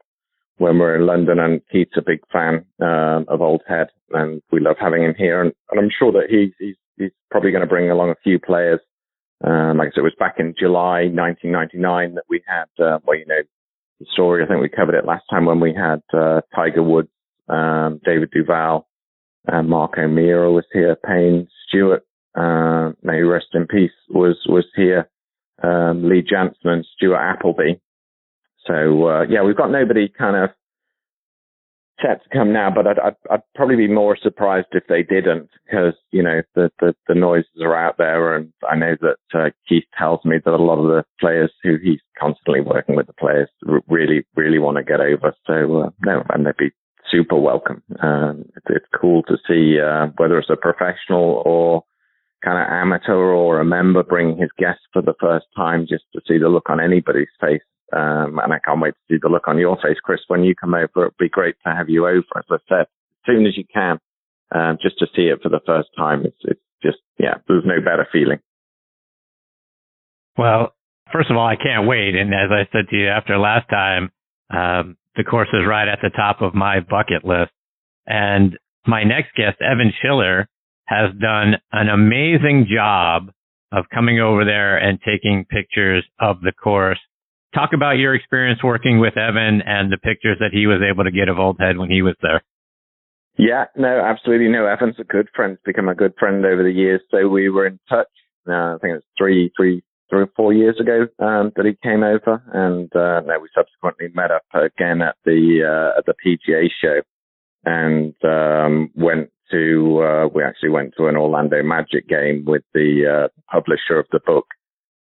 [0.57, 1.39] when we're in London.
[1.39, 5.41] And Keith's a big fan um, of Old Head, and we love having him here.
[5.41, 8.39] And, and I'm sure that he's he's, he's probably going to bring along a few
[8.39, 8.79] players.
[9.43, 13.17] Um, like I said, it was back in July 1999 that we had, uh, well,
[13.17, 13.41] you know,
[13.99, 14.43] the story.
[14.43, 17.09] I think we covered it last time when we had uh, Tiger Woods,
[17.47, 18.87] um, David Duval,
[19.51, 22.03] uh, Mark O'Meara was here, Payne Stewart,
[22.35, 25.09] uh, may rest in peace, was was here,
[25.63, 27.73] um, Lee Janzen and Stuart Appleby.
[28.65, 30.49] So uh, yeah, we've got nobody kind of
[32.01, 35.49] set to come now, but I'd, I'd, I'd probably be more surprised if they didn't,
[35.65, 39.49] because you know the, the, the noises are out there, and I know that uh,
[39.67, 43.13] Keith tells me that a lot of the players who he's constantly working with the
[43.13, 43.49] players
[43.87, 45.33] really really want to get over.
[45.45, 46.71] So uh, no, and they'd be
[47.11, 47.81] super welcome.
[48.01, 51.83] Um, it's, it's cool to see uh, whether it's a professional or
[52.43, 56.21] kind of amateur or a member bringing his guests for the first time, just to
[56.27, 57.61] see the look on anybody's face.
[57.93, 60.55] Um, and I can't wait to see the look on your face, Chris, when you
[60.55, 61.05] come over.
[61.05, 62.87] It'd be great to have you over, as I said, as
[63.25, 63.99] soon as you can,
[64.53, 66.25] um, just to see it for the first time.
[66.25, 68.39] It's, it's just, yeah, there's no better feeling.
[70.37, 70.73] Well,
[71.11, 72.15] first of all, I can't wait.
[72.15, 74.11] And as I said to you after last time,
[74.49, 77.51] um, the course is right at the top of my bucket list.
[78.05, 80.47] And my next guest, Evan Schiller,
[80.85, 83.31] has done an amazing job
[83.71, 86.99] of coming over there and taking pictures of the course.
[87.53, 91.11] Talk about your experience working with Evan and the pictures that he was able to
[91.11, 92.43] get of Old Head when he was there.
[93.37, 94.47] Yeah, no, absolutely.
[94.47, 97.01] No, Evan's a good friend, become a good friend over the years.
[97.11, 98.07] So we were in touch.
[98.47, 101.77] Uh, I think it was three, three, three or four years ago um, that he
[101.83, 106.69] came over, and uh, we subsequently met up again at the uh, at the PGA
[106.81, 107.01] show,
[107.65, 113.27] and um, went to uh, we actually went to an Orlando Magic game with the
[113.27, 114.47] uh, publisher of the book,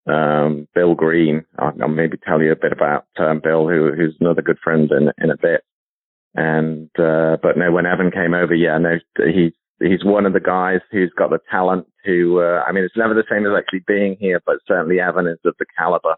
[0.06, 1.44] um, Bill Green.
[1.58, 4.90] I'll, I'll, maybe tell you a bit about um, Bill, who, who's another good friend
[4.90, 5.62] in in a bit.
[6.34, 10.40] And uh, but no, when Evan came over, yeah, no, he he's one of the
[10.40, 13.84] guys who's got the talent to, uh, I mean, it's never the same as actually
[13.86, 16.16] being here, but certainly Evan is of the caliber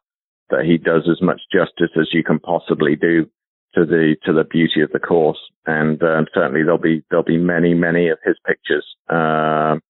[0.51, 3.27] that he does as much justice as you can possibly do
[3.75, 5.38] to the, to the beauty of the course.
[5.66, 9.83] And, uh, certainly there'll be, there'll be many, many of his pictures, um,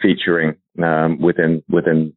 [0.00, 2.14] featuring, um, within, within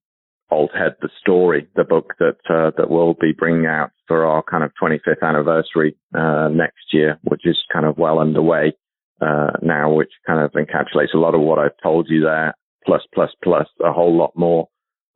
[0.51, 4.43] Old Head, the story, the book that uh, that we'll be bringing out for our
[4.43, 8.73] kind of 25th anniversary uh, next year, which is kind of well underway
[9.21, 12.53] uh, now, which kind of encapsulates a lot of what I've told you there,
[12.85, 14.67] plus plus plus a whole lot more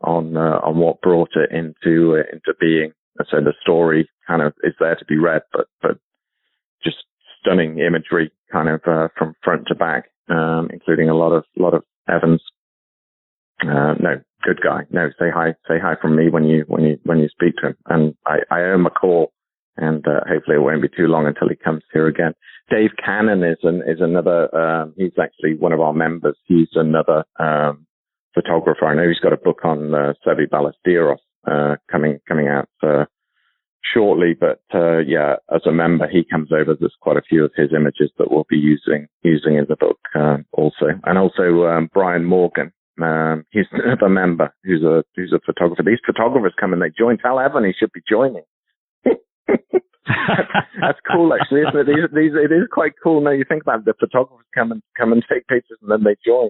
[0.02, 2.92] on uh, on what brought it into uh, into being.
[3.30, 5.98] So the story kind of is there to be read, but but
[6.84, 6.98] just
[7.42, 11.74] stunning imagery, kind of uh, from front to back, um, including a lot of lot
[11.74, 12.42] of Evans.
[13.62, 14.82] Uh, no, good guy.
[14.90, 17.68] No, say hi, say hi from me when you when you when you speak to
[17.68, 17.76] him.
[17.88, 19.34] And I, I owe him a call,
[19.78, 22.34] and uh, hopefully it won't be too long until he comes here again.
[22.70, 24.54] Dave Cannon is an, is another.
[24.56, 26.38] Um, he's actually one of our members.
[26.46, 27.86] He's another um,
[28.34, 28.86] photographer.
[28.86, 31.18] I know he's got a book on uh, Seve Ballesteros
[31.50, 33.06] uh, coming coming out uh,
[33.94, 34.36] shortly.
[34.40, 36.76] But uh, yeah, as a member, he comes over.
[36.76, 40.00] There's quite a few of his images that we'll be using using in the book
[40.16, 42.72] uh, also, and also um, Brian Morgan.
[43.02, 45.84] Um, he's another member who's a who's a photographer.
[45.84, 47.18] These photographers come and they join.
[47.18, 48.44] Tell Evan he should be joining.
[50.82, 51.88] that's cool, actually, isn't it?
[51.88, 53.22] These, these, it is quite cool.
[53.22, 56.04] Now you think about it, the photographers come and come and take pictures, and then
[56.04, 56.50] they join.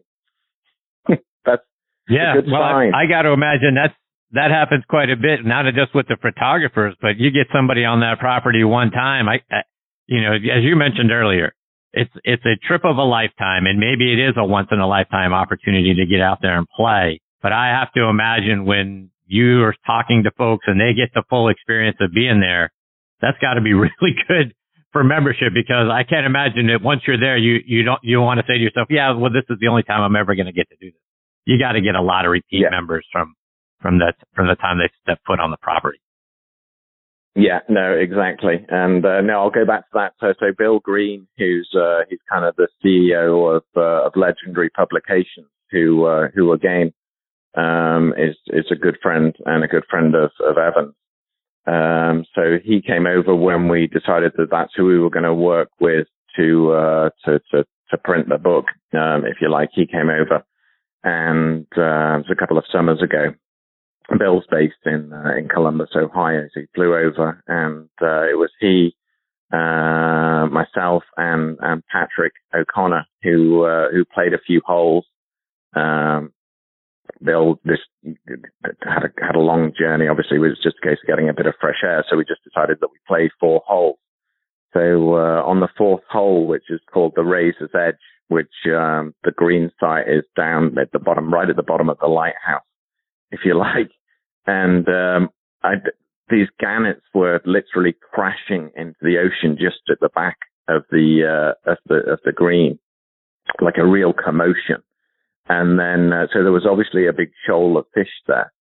[1.46, 1.64] that's
[2.08, 2.36] yeah.
[2.48, 3.94] well, I, I got to imagine that's
[4.32, 8.02] that happens quite a bit, not just with the photographers, but you get somebody on
[8.02, 9.28] that property one time.
[9.28, 9.62] I, I,
[10.06, 11.54] you know, as you mentioned earlier,
[11.94, 14.88] it's it's a trip of a lifetime, and maybe it is a once in a
[14.88, 17.22] lifetime opportunity to get out there and play.
[17.42, 21.24] But I have to imagine when you are talking to folks and they get the
[21.30, 22.72] full experience of being there,
[23.22, 24.54] that's got to be really good
[24.92, 28.40] for membership because I can't imagine that once you're there, you you don't you want
[28.40, 30.54] to say to yourself, yeah, well, this is the only time I'm ever going to
[30.54, 31.02] get to do this.
[31.46, 32.70] You got to get a lot of repeat yeah.
[32.70, 33.36] members from
[33.82, 36.00] from that from the time they step foot on the property.
[37.36, 38.66] Yeah, no, exactly.
[38.68, 40.14] And uh, no, I'll go back to that.
[40.20, 44.70] So, so Bill Green, who's uh, he's kind of the CEO of uh, of Legendary
[44.70, 46.92] Publications, who uh, who again
[47.56, 50.96] um, is is a good friend and a good friend of of Evans.
[51.70, 55.34] Um, so he came over when we decided that that's who we were going to
[55.34, 59.70] work with to uh, to to to print the book, um, if you like.
[59.74, 60.44] He came over,
[61.04, 63.34] and uh, it was a couple of summers ago,
[64.18, 66.48] Bill's based in uh, in Columbus, Ohio.
[66.54, 68.96] So he flew over, and uh, it was he,
[69.54, 75.06] uh, myself, and and Patrick O'Connor who uh, who played a few holes.
[75.76, 76.32] Um,
[77.24, 77.80] Bill this
[78.84, 80.08] had a had a long journey.
[80.08, 82.04] Obviously, it was just a case of getting a bit of fresh air.
[82.10, 83.98] So we just decided that we play four holes.
[84.74, 87.96] So uh, on the fourth hole, which is called the Razor's Edge,
[88.28, 91.98] which um, the green site is down at the bottom, right at the bottom of
[92.00, 92.62] the lighthouse,
[93.32, 93.90] if you like
[94.50, 95.30] and um,
[95.64, 95.76] I,
[96.30, 101.72] these gannets were literally crashing into the ocean just at the back of the uh,
[101.72, 102.80] of the of the green,
[103.62, 104.82] like a real commotion.
[105.50, 108.52] And then uh, so there was obviously a big shoal of fish there,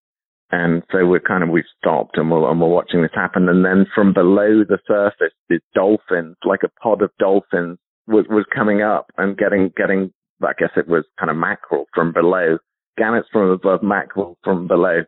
[0.50, 3.48] and so we're kind of we've stopped and we're and we're watching this happen.
[3.48, 8.46] And then from below the surface, the dolphins, like a pod of dolphins, was was
[8.54, 10.12] coming up and getting getting.
[10.42, 12.58] I guess it was kind of mackerel from below,
[12.96, 15.02] gannets from above, mackerel from below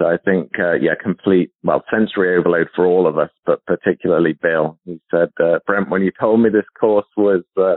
[0.00, 4.32] so I think, uh, yeah, complete, well, sensory overload for all of us, but particularly
[4.40, 4.78] Bill.
[4.86, 7.74] He said, uh, Brent, when you told me this course was, uh,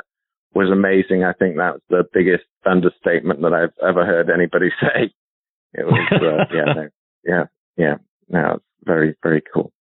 [0.55, 5.13] was amazing, I think that's the biggest understatement that I've ever heard anybody say.
[5.73, 6.87] It was, uh, yeah,
[7.25, 7.43] yeah,
[7.77, 7.95] yeah,
[8.29, 9.71] no, it's very, very cool.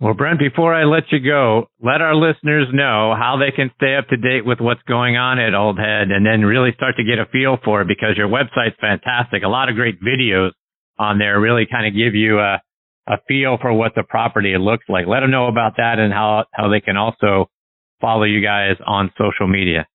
[0.00, 3.96] Well, Brent, before I let you go, let our listeners know how they can stay
[3.96, 7.04] up to date with what's going on at Old Head and then really start to
[7.04, 9.42] get a feel for it because your website's fantastic.
[9.42, 10.50] A lot of great videos
[11.00, 12.62] on there really kind of give you a,
[13.08, 15.08] a feel for what the property looks like.
[15.08, 17.50] Let them know about that and how, how they can also
[18.00, 19.86] follow you guys on social media.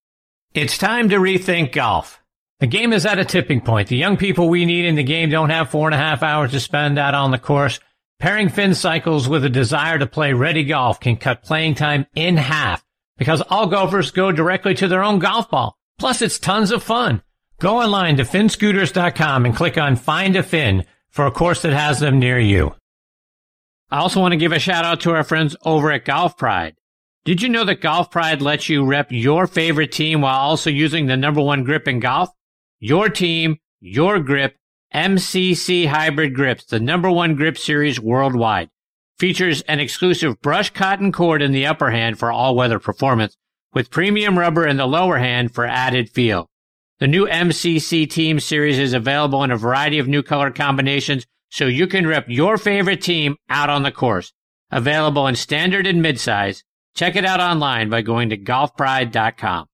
[0.52, 2.20] It's time to rethink golf.
[2.64, 3.88] The game is at a tipping point.
[3.88, 6.52] The young people we need in the game don't have four and a half hours
[6.52, 7.78] to spend out on the course.
[8.18, 12.38] Pairing fin Cycles with a desire to play ready golf can cut playing time in
[12.38, 12.82] half
[13.18, 15.76] because all golfers go directly to their own golf ball.
[15.98, 17.22] Plus, it's tons of fun.
[17.58, 22.00] Go online to finscooters.com and click on Find a Fin for a course that has
[22.00, 22.74] them near you.
[23.90, 26.76] I also want to give a shout out to our friends over at Golf Pride.
[27.26, 31.04] Did you know that Golf Pride lets you rep your favorite team while also using
[31.04, 32.30] the number one grip in golf?
[32.86, 34.58] Your team, your grip,
[34.94, 38.68] MCC Hybrid Grips, the number one grip series worldwide.
[39.18, 43.38] Features an exclusive brush cotton cord in the upper hand for all weather performance,
[43.72, 46.50] with premium rubber in the lower hand for added feel.
[46.98, 51.64] The new MCC Team Series is available in a variety of new color combinations, so
[51.64, 54.34] you can rep your favorite team out on the course.
[54.70, 56.62] Available in standard and midsize.
[56.94, 59.68] Check it out online by going to golfpride.com.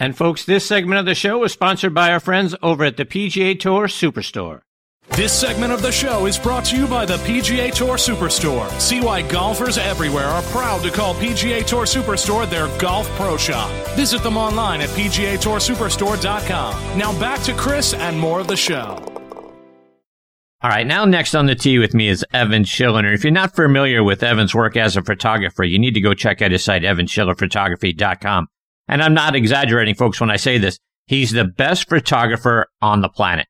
[0.00, 3.04] And folks, this segment of the show is sponsored by our friends over at the
[3.04, 4.62] PGA Tour Superstore.
[5.10, 8.70] This segment of the show is brought to you by the PGA Tour Superstore.
[8.80, 13.70] See why golfers everywhere are proud to call PGA Tour Superstore their golf pro shop.
[13.96, 16.98] Visit them online at PGATourSuperstore.com.
[16.98, 19.04] Now back to Chris and more of the show.
[20.62, 23.12] All right, now next on the tee with me is Evan Schiller.
[23.12, 26.40] If you're not familiar with Evan's work as a photographer, you need to go check
[26.40, 28.46] out his site, evanschillerphotography.com.
[28.90, 30.76] And I'm not exaggerating, folks, when I say this.
[31.06, 33.46] He's the best photographer on the planet.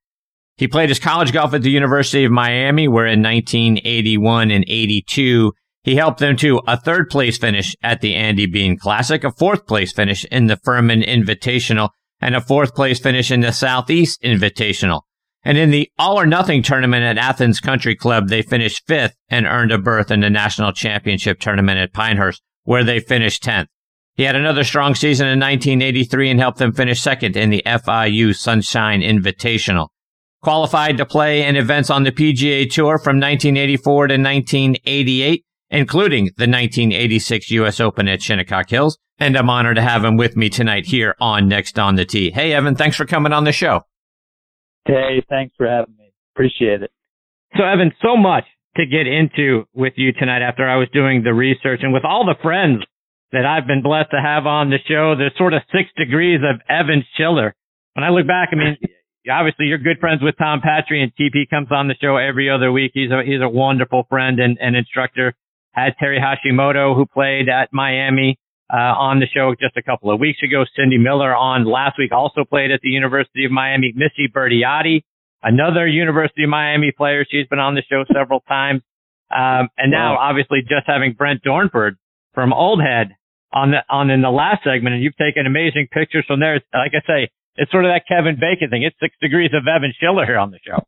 [0.59, 5.53] He played his college golf at the University of Miami, where in 1981 and 82,
[5.82, 9.66] he helped them to a third place finish at the Andy Bean Classic, a fourth
[9.66, 11.88] place finish in the Furman Invitational,
[12.20, 15.01] and a fourth place finish in the Southeast Invitational.
[15.43, 19.47] And in the All or Nothing tournament at Athens Country Club, they finished fifth and
[19.47, 23.68] earned a berth in the national championship tournament at Pinehurst, where they finished 10th.
[24.21, 28.37] He had another strong season in 1983 and helped them finish second in the FIU
[28.37, 29.89] Sunshine Invitational
[30.43, 36.45] qualified to play in events on the PGA Tour from 1984 to 1988, including the
[36.45, 37.81] 1986 U.S.
[37.81, 38.99] Open at Shinnecock Hills.
[39.18, 42.31] And I'm honored to have him with me tonight here on Next on the Tee.
[42.31, 43.87] Hey, Evan, thanks for coming on the show.
[44.85, 46.12] Hey, thanks for having me.
[46.35, 46.91] Appreciate it.
[47.57, 48.45] So, Evan, so much
[48.77, 52.27] to get into with you tonight after I was doing the research and with all
[52.27, 52.85] the friends
[53.33, 55.14] that I've been blessed to have on the show.
[55.16, 57.55] There's sort of six degrees of Evan Schiller.
[57.95, 58.76] When I look back, I mean,
[59.31, 62.72] obviously you're good friends with Tom Patri and TP comes on the show every other
[62.72, 62.93] week.
[62.95, 65.35] He's a, he's a wonderful friend and, and instructor.
[65.72, 68.39] Had Terry Hashimoto who played at Miami,
[68.72, 70.64] uh, on the show just a couple of weeks ago.
[70.76, 73.93] Cindy Miller on last week also played at the University of Miami.
[73.95, 75.03] Missy Berteotti,
[75.43, 77.26] another University of Miami player.
[77.28, 78.83] She's been on the show several times.
[79.31, 81.97] Um, and now obviously just having Brent Dornford
[82.35, 83.16] from Old Head
[83.53, 86.61] on the, on in the last segment and you've taken amazing pictures from there.
[86.73, 88.83] Like I say, it's sort of that Kevin Bacon thing.
[88.83, 90.87] It's six degrees of Evan Schiller here on the show.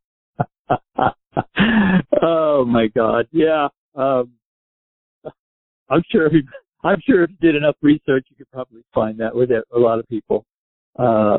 [2.23, 3.27] oh my God.
[3.33, 3.69] Yeah.
[3.95, 4.33] Um,
[5.89, 6.43] I'm sure if you,
[6.83, 9.99] I'm sure if you did enough research, you could probably find that with a lot
[9.99, 10.45] of people.
[10.99, 11.39] Uh,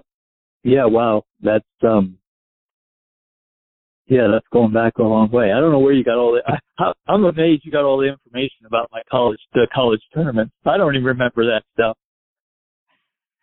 [0.64, 0.86] yeah.
[0.86, 1.24] Wow.
[1.42, 2.18] That's, um,
[4.08, 5.52] yeah, that's going back a long way.
[5.52, 6.42] I don't know where you got all the.
[6.80, 10.52] I, I'm amazed you got all the information about my college, the college tournament.
[10.66, 11.98] I don't even remember that stuff.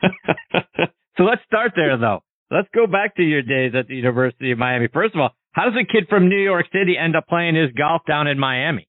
[1.21, 2.21] So let's start there, though.
[2.51, 4.89] Let's go back to your days at the University of Miami.
[4.91, 7.71] First of all, how does a kid from New York City end up playing his
[7.77, 8.89] golf down in Miami?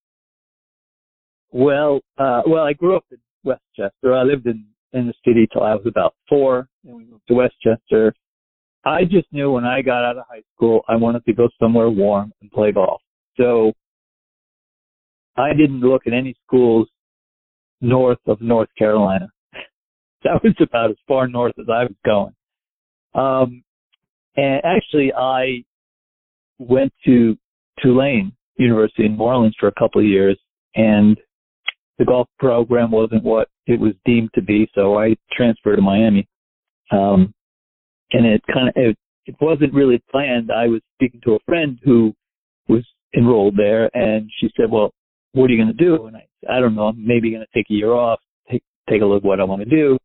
[1.51, 4.15] Well, uh, well, I grew up in Westchester.
[4.15, 7.33] I lived in in the city till I was about four, and we moved to
[7.33, 8.13] Westchester.
[8.83, 11.89] I just knew when I got out of high school, I wanted to go somewhere
[11.89, 13.01] warm and play golf.
[13.37, 13.73] So
[15.37, 16.87] I didn't look at any schools
[17.79, 19.27] north of North Carolina.
[20.23, 22.33] that was about as far north as I was going.
[23.13, 23.63] Um,
[24.35, 25.63] and actually, I
[26.57, 27.37] went to
[27.81, 30.39] Tulane University in New Orleans for a couple of years,
[30.75, 31.17] and
[31.97, 36.27] the golf program wasn't what it was deemed to be, so I transferred to Miami.
[36.91, 37.33] Um,
[38.13, 40.51] and it kind of it, it wasn't really planned.
[40.51, 42.13] I was speaking to a friend who
[42.67, 42.83] was
[43.15, 44.91] enrolled there, and she said, "Well,
[45.33, 46.87] what are you going to do?" And I, I don't know.
[46.87, 49.61] I'm maybe going to take a year off, take take a look what I want
[49.61, 49.97] to do.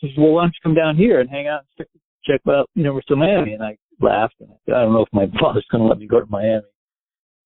[0.00, 1.86] She said, "Well, why don't you come down here and hang out and
[2.24, 5.12] check out University of Miami?" And I laughed, and I said, "I don't know if
[5.12, 6.66] my father's going to let me go to Miami."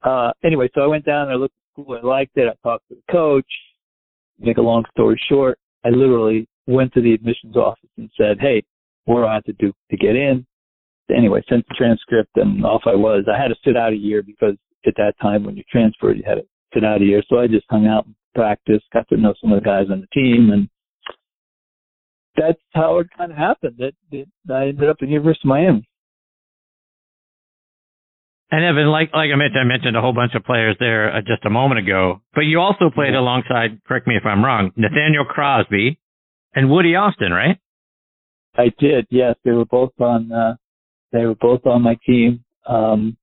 [0.03, 1.99] Uh, anyway, so I went down I looked at school.
[2.03, 2.49] I liked it.
[2.49, 3.47] I talked to the coach.
[4.39, 8.63] Make a long story short, I literally went to the admissions office and said, "Hey,
[9.05, 10.47] what do I have to do to get in?"
[11.15, 13.25] Anyway, sent the transcript, and off I was.
[13.33, 16.23] I had to sit out a year because at that time when you transferred, you
[16.27, 17.23] had to sit out a year.
[17.29, 20.01] So I just hung out and practiced, got to know some of the guys on
[20.01, 20.69] the team, and
[22.37, 23.77] that's how it kind of happened.
[23.79, 25.87] That, that I ended up in University of Miami.
[28.53, 31.21] And Evan, like like I mentioned, I mentioned a whole bunch of players there uh,
[31.21, 33.81] just a moment ago, but you also played alongside.
[33.87, 34.73] Correct me if I'm wrong.
[34.77, 36.01] Nathaniel Crosby
[36.55, 37.59] and Woody Austin, right?
[38.61, 39.07] I did.
[39.11, 40.31] Yes, they were both on.
[40.31, 40.55] Uh,
[41.13, 42.45] they were both on my team.
[42.67, 43.17] Um,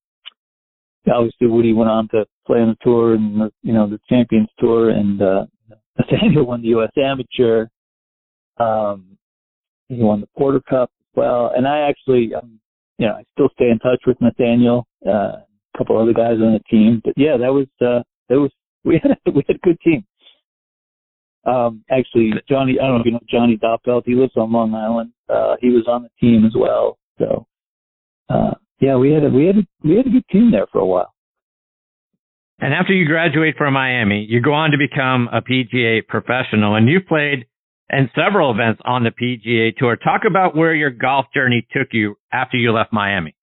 [1.11, 4.49] obviously, Woody went on to play on the tour and the, you know the Champions
[4.59, 5.45] Tour, and uh,
[5.99, 6.91] Nathaniel won the U.S.
[6.97, 7.67] Amateur.
[8.57, 9.17] Um,
[9.89, 12.59] he won the Porter Cup as well, and I actually, um,
[12.97, 15.45] you know, I still stay in touch with Nathaniel, uh, a
[15.77, 17.01] couple other guys on the team.
[17.05, 18.51] But yeah, that was uh, that was
[18.83, 20.05] we had a, we had a good team.
[21.47, 24.03] Um, actually, Johnny, I don't know if you know Johnny Doppelt.
[24.05, 25.13] He lives on Long Island.
[25.29, 26.97] Uh, he was on the team as well.
[27.17, 27.47] So,
[28.29, 30.79] uh, yeah, we had a we had a we had a good team there for
[30.79, 31.13] a while.
[32.59, 36.89] And after you graduate from Miami, you go on to become a PGA professional, and
[36.89, 37.45] you've played
[37.91, 39.95] in several events on the PGA Tour.
[39.95, 43.35] Talk about where your golf journey took you after you left Miami.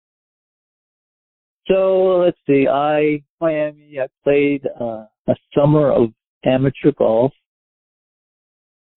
[1.67, 2.67] So let's see.
[2.69, 3.99] I Miami.
[3.99, 6.11] I played uh, a summer of
[6.45, 7.33] amateur golf,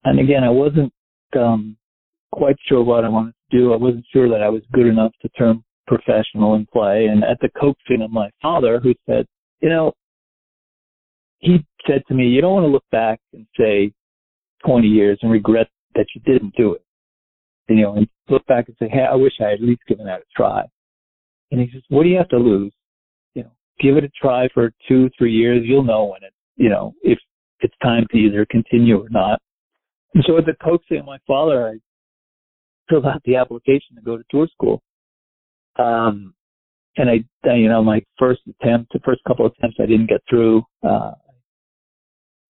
[0.03, 0.93] and again, I wasn't
[1.37, 1.77] um,
[2.31, 3.73] quite sure what I wanted to do.
[3.73, 7.05] I wasn't sure that I was good enough to turn professional and play.
[7.05, 9.25] And at the coaxing of my father, who said,
[9.61, 9.93] you know,
[11.39, 13.91] he said to me, you don't want to look back and say
[14.65, 16.83] 20 years and regret that you didn't do it.
[17.69, 20.05] You know, and look back and say, hey, I wish I had at least given
[20.05, 20.63] that a try.
[21.51, 22.73] And he says, what do you have to lose?
[23.33, 25.63] You know, give it a try for two, three years.
[25.65, 27.19] You'll know when it, you know, if
[27.59, 29.41] it's time to either continue or not.
[30.13, 31.79] And so at the coaxing of my father, I
[32.89, 34.81] filled out the application to go to tour school.
[35.77, 36.33] Um,
[36.97, 40.21] and I, you know, my first attempt, the first couple of attempts, I didn't get
[40.29, 40.63] through.
[40.81, 41.11] Uh,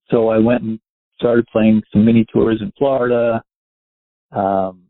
[0.09, 0.79] so I went and
[1.19, 3.43] started playing some mini tours in Florida.
[4.31, 4.83] Um,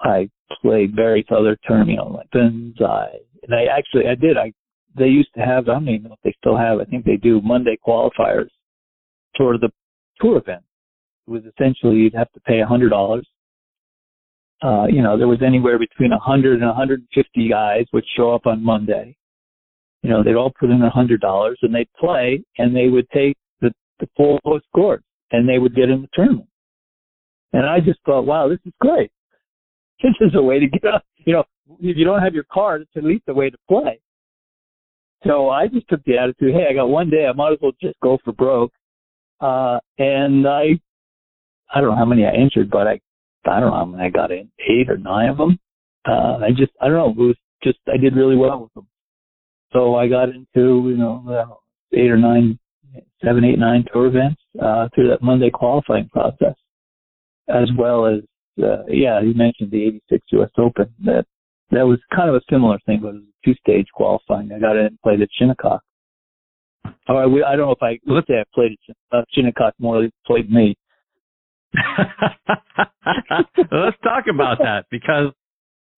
[0.00, 0.28] I
[0.60, 2.30] played various other know, like
[2.84, 3.08] I,
[3.42, 4.52] and I actually, I did, I,
[4.96, 7.16] they used to have, I don't even know if they still have, I think they
[7.16, 8.48] do Monday qualifiers
[9.36, 9.70] for the
[10.20, 10.62] tour event.
[11.28, 13.28] Was essentially, you'd have to pay a hundred dollars
[14.62, 18.34] uh, you know, there was anywhere between a 100 and a 150 guys would show
[18.34, 19.16] up on Monday.
[20.02, 23.08] You know, they'd all put in a hundred dollars and they'd play and they would
[23.10, 26.48] take the, the full scores and they would get in the tournament.
[27.52, 29.10] And I just thought, wow, this is great.
[30.00, 31.02] This is a way to get up.
[31.16, 31.44] You know,
[31.80, 33.98] if you don't have your card, it's at least a way to play.
[35.26, 37.72] So I just took the attitude, hey, I got one day, I might as well
[37.82, 38.70] just go for broke.
[39.40, 40.78] Uh, and I,
[41.74, 43.00] I don't know how many I entered, but I
[43.46, 45.58] I don't know how many I got in, eight or nine of them.
[46.06, 48.86] Uh, I just, I don't know, it was just, I did really well with them.
[49.72, 51.58] So I got into, you know,
[51.92, 52.58] eight or nine,
[53.24, 56.54] seven, eight, nine tour events, uh, through that Monday qualifying process,
[57.48, 58.20] as well as,
[58.62, 60.92] uh, yeah, you mentioned the 86 US Open.
[61.04, 61.26] That,
[61.70, 64.50] that was kind of a similar thing, but it was a two stage qualifying.
[64.52, 65.82] I got in and played at Shinnecock.
[67.08, 70.00] Or I, I don't know if I, let's say I played at uh, Shinnecock more
[70.00, 70.76] than played me.
[73.72, 75.32] Let's talk about that because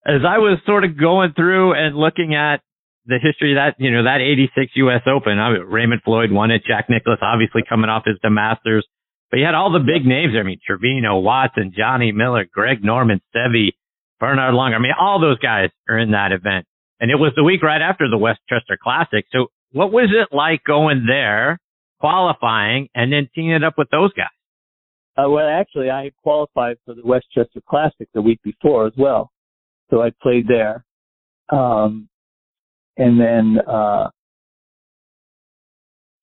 [0.06, 2.60] as I was sort of going through and looking at
[3.06, 5.02] the history that, you know, that 86 U.S.
[5.06, 8.86] Open, I mean, Raymond Floyd won it, Jack Nicklaus obviously coming off his the Masters,
[9.30, 10.34] but you had all the big names.
[10.38, 13.72] I mean, Trevino, Watson, Johnny Miller, Greg Norman, Seve,
[14.18, 14.74] Bernard Long.
[14.74, 16.66] I mean, all those guys are in that event.
[17.00, 19.24] And it was the week right after the Westchester Classic.
[19.32, 21.58] So what was it like going there,
[22.00, 24.28] qualifying, and then teaming it up with those guys?
[25.20, 29.30] Uh, well, actually, I qualified for the Westchester Classic the week before as well,
[29.90, 30.84] so I played there.
[31.50, 32.08] Um,
[32.96, 34.08] and then, uh,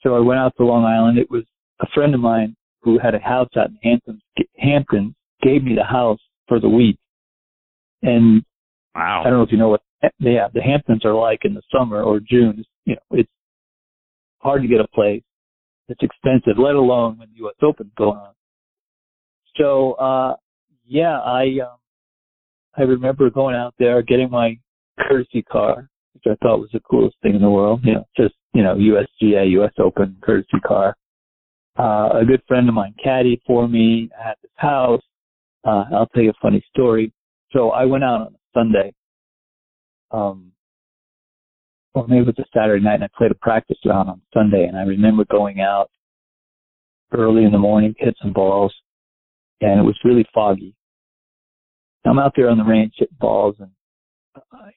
[0.02, 1.18] so I went out to Long Island.
[1.18, 1.44] It was
[1.82, 4.22] a friend of mine who had a house out in Hamptons.
[4.58, 6.98] Hamptons gave me the house for the week,
[8.02, 8.44] and
[8.96, 9.82] wow, I don't know if you know what
[10.20, 12.64] yeah the Hamptons are like in the summer or June.
[12.86, 13.30] You know, it's
[14.40, 15.24] hard to get a place.
[15.90, 17.56] It's expensive, let alone when the U.S.
[17.62, 18.32] Open's going on.
[19.58, 20.36] So, uh,
[20.86, 21.78] yeah, I, um,
[22.78, 24.58] I remember going out there, getting my
[25.00, 27.82] courtesy car, which I thought was the coolest thing in the world.
[27.84, 30.96] You know, just you know, USGA, US Open courtesy car.
[31.78, 35.02] Uh, a good friend of mine caddied for me at his house.
[35.64, 37.14] Uh, I'll tell you a funny story.
[37.52, 38.94] So I went out on a Sunday,
[40.12, 40.52] um,
[41.94, 44.66] or maybe it was a Saturday night, and I played a practice round on Sunday.
[44.66, 45.90] And I remember going out
[47.12, 48.74] early in the morning, hit some balls,
[49.62, 50.76] and it was really foggy.
[52.06, 53.72] I'm out there on the range hitting balls, and
[54.52, 54.72] I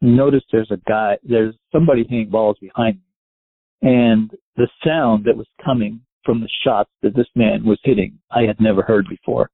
[0.00, 5.48] noticed there's a guy, there's somebody hitting balls behind me, and the sound that was
[5.64, 9.50] coming from the shots that this man was hitting, I had never heard before.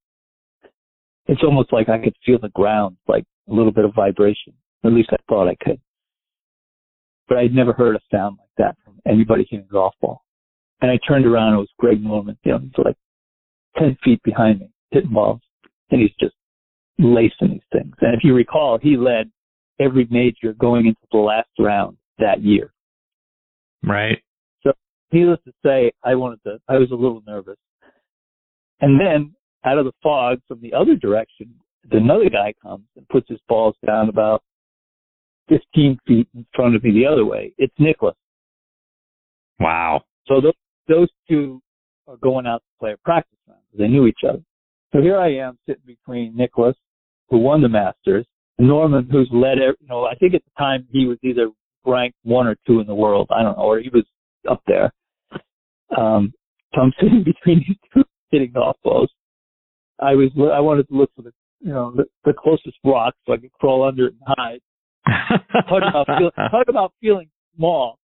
[1.27, 4.53] It's almost like I could feel the ground, like a little bit of vibration.
[4.85, 5.81] At least I thought I could.
[7.29, 10.23] But I'd never heard a sound like that from anybody hitting a golf ball.
[10.81, 12.97] And I turned around, it was Greg Norman, you know, he's like
[13.79, 15.41] 10 feet behind me, hitting balls.
[15.91, 16.35] And he's just
[16.99, 17.95] lacing these things.
[18.01, 19.31] And if you recall, he led
[19.79, 22.72] every major going into the last round that year.
[23.83, 24.22] Right.
[24.62, 24.72] So
[25.12, 27.59] needless to say, I wanted to, I was a little nervous.
[28.81, 31.55] And then out of the fog from the other direction,
[31.91, 34.43] another guy comes and puts his balls down about
[35.49, 37.53] 15 feet in front of me the other way.
[37.59, 38.16] It's Nicklaus.
[39.61, 40.03] Wow.
[40.27, 40.53] So those,
[40.89, 41.62] those two
[42.09, 43.61] are going out to play a practice round.
[43.79, 44.43] They knew each other.
[44.93, 46.77] So here I am sitting between Nicklaus,
[47.29, 48.27] who won the Masters,
[48.59, 51.51] Norman, who's led, you know, I think at the time he was either
[51.85, 53.29] ranked one or two in the world.
[53.31, 54.05] I don't know, or he was
[54.49, 54.93] up there.
[55.97, 56.33] Um,
[56.74, 59.11] so I'm sitting between these two hitting golf balls.
[60.01, 63.33] I was, I wanted to look for the, you know, the, the closest rock so
[63.33, 64.61] I could crawl under it and hide.
[65.68, 67.99] talk about, feel, talk about feeling small.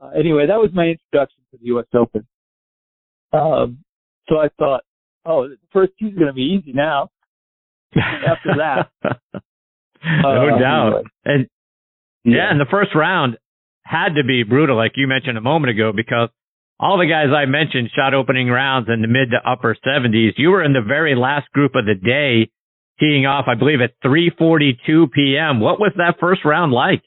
[0.00, 1.86] Uh, anyway, that was my introduction to the U.S.
[1.94, 2.26] Open.
[3.32, 3.78] Um,
[4.28, 4.82] so I thought,
[5.24, 7.10] oh, the first two's going to be easy now.
[7.96, 8.90] After that,
[10.22, 10.86] no uh, doubt.
[10.86, 11.02] anyway.
[11.24, 11.46] And
[12.24, 12.36] yeah.
[12.36, 13.38] yeah, and the first round
[13.82, 16.28] had to be brutal, like you mentioned a moment ago, because
[16.78, 20.32] all the guys I mentioned shot opening rounds in the mid to upper 70s.
[20.36, 22.50] You were in the very last group of the day,
[23.00, 25.60] teeing off, I believe, at 3:42 p.m.
[25.60, 27.02] What was that first round like?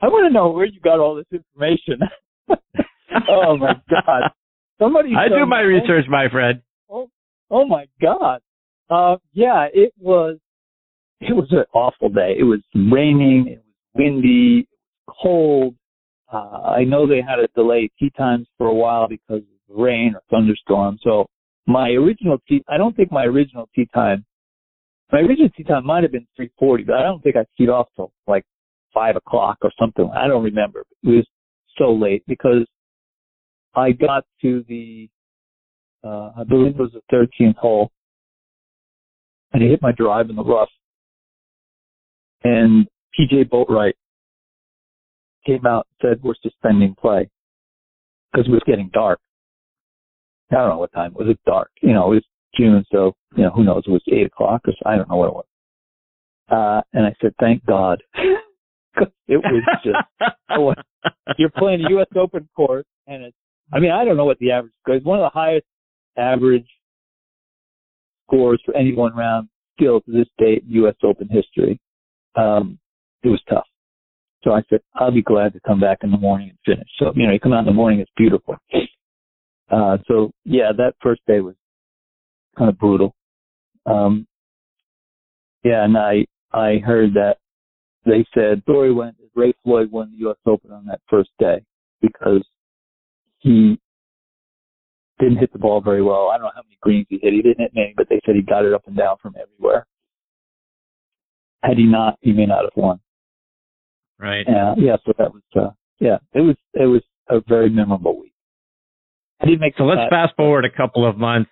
[0.00, 2.00] I want to know where you got all this information.
[3.28, 4.30] oh my god!
[4.82, 5.12] Somebody.
[5.16, 6.60] I do my research, my friend.
[6.90, 7.08] Oh,
[7.50, 8.40] oh my god!
[8.90, 10.38] Uh, yeah, it was.
[11.20, 12.34] It was an awful day.
[12.38, 13.46] It was raining.
[13.48, 14.68] It was windy.
[15.22, 15.74] Cold.
[16.32, 20.14] Uh, I know they had to delay tee times for a while because of rain
[20.14, 20.98] or thunderstorm.
[21.02, 21.26] So
[21.66, 24.24] my original tee, I don't think my original tee time,
[25.12, 27.88] my original tee time might have been 3:40, but I don't think I teed off
[27.94, 28.44] till like
[28.92, 30.10] five o'clock or something.
[30.14, 30.84] I don't remember.
[31.04, 31.26] It was
[31.78, 32.66] so late because
[33.74, 35.08] I got to the,
[36.04, 37.90] uh, I believe it was the 13th hole,
[39.52, 40.68] and I hit my drive in the rough,
[42.44, 42.86] and
[43.18, 43.94] PJ Boatwright
[45.46, 47.28] came out and said we're suspending play
[48.32, 49.20] because it was getting dark.
[50.50, 51.28] I don't know what time it was.
[51.28, 52.12] It dark, you know.
[52.12, 53.84] It was June, so you know who knows?
[53.86, 55.44] It was eight o'clock or I don't know what it was.
[56.50, 58.02] Uh, and I said, thank God.
[58.14, 59.96] it was just
[60.50, 60.74] oh,
[61.38, 62.08] you're playing a U.S.
[62.16, 63.36] Open course, and it's.
[63.72, 65.04] I mean, I don't know what the average score is.
[65.04, 65.66] One of the highest
[66.16, 66.66] average
[68.26, 69.48] scores for any one round
[69.78, 70.94] still to this date in U.S.
[71.02, 71.80] Open history.
[72.34, 72.78] Um,
[73.22, 73.66] it was tough.
[74.42, 76.88] So I said, I'll be glad to come back in the morning and finish.
[76.98, 78.56] So, you know, you come out in the morning, it's beautiful.
[79.70, 81.54] Uh, so yeah, that first day was
[82.58, 83.14] kind of brutal.
[83.86, 84.26] Um,
[85.64, 87.36] yeah, and I, I heard that
[88.04, 90.36] they said story went Ray Floyd won the U.S.
[90.46, 91.62] Open on that first day
[92.00, 92.44] because
[93.42, 93.78] he
[95.18, 96.30] didn't hit the ball very well.
[96.32, 97.32] I don't know how many greens he hit.
[97.32, 99.86] He didn't hit many, but they said he got it up and down from everywhere.
[101.62, 103.00] Had he not, he may not have won.
[104.18, 104.46] Right.
[104.46, 108.34] Uh, yeah, so that was uh, yeah, it was it was a very memorable week.
[109.40, 111.50] I didn't make So let's fast forward a couple of months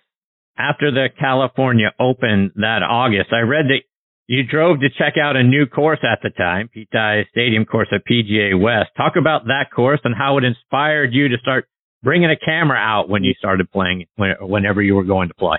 [0.57, 3.33] after the California Open that August.
[3.33, 3.81] I read that
[4.27, 7.89] you drove to check out a new course at the time, Pete Dye Stadium course
[7.91, 8.91] at PGA West.
[8.95, 11.67] Talk about that course and how it inspired you to start
[12.03, 15.57] bringing a camera out when you started playing, when- whenever you were going to play.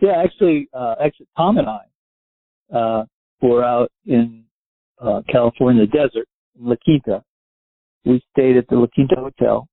[0.00, 1.80] Yeah, actually, uh, actually, Tom and I
[2.74, 3.04] uh,
[3.42, 4.44] were out in
[4.98, 6.26] uh, California desert,
[6.58, 7.22] in La Quinta.
[8.04, 9.66] We stayed at the La Quinta Hotel.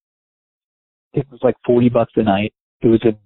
[1.14, 2.54] It was like forty bucks a night.
[2.82, 3.18] It was in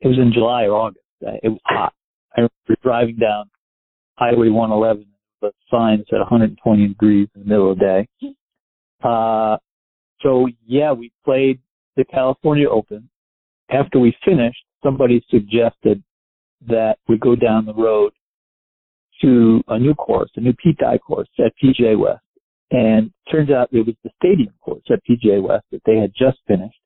[0.00, 1.04] it was in July or August.
[1.20, 1.94] It was hot.
[2.36, 3.50] I remember driving down
[4.16, 5.06] Highway 111.
[5.40, 8.34] The sign said 120 degrees in the middle of the day.
[9.02, 9.56] Uh,
[10.20, 11.60] so yeah, we played
[11.96, 13.08] the California Open.
[13.70, 16.02] After we finished, somebody suggested
[16.66, 18.12] that we go down the road
[19.22, 22.22] to a new course, a new Dye course at PGA West.
[22.70, 26.38] And turns out it was the stadium course at PGA West that they had just
[26.46, 26.78] finished.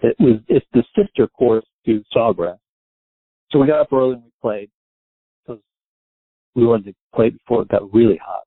[0.00, 2.58] It was, it's the sister course to Sawgrass.
[3.50, 4.70] So we got up early and we played
[5.46, 5.62] because
[6.54, 8.42] we wanted to play before it got really hot.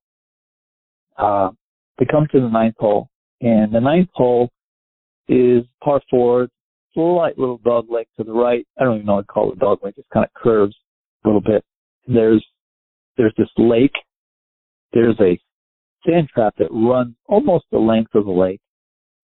[1.17, 1.51] Uh,
[1.97, 4.49] we come to the ninth hole and the ninth hole
[5.28, 6.43] is par four.
[6.43, 6.51] It's
[6.97, 8.65] a light little dog leg to the right.
[8.80, 9.93] I don't even know what to call it dog leg.
[9.97, 10.76] It just kind of curves
[11.23, 11.63] a little bit.
[12.07, 12.45] There's,
[13.17, 13.95] there's this lake.
[14.93, 15.39] There's a
[16.05, 18.61] sand trap that runs almost the length of the lake.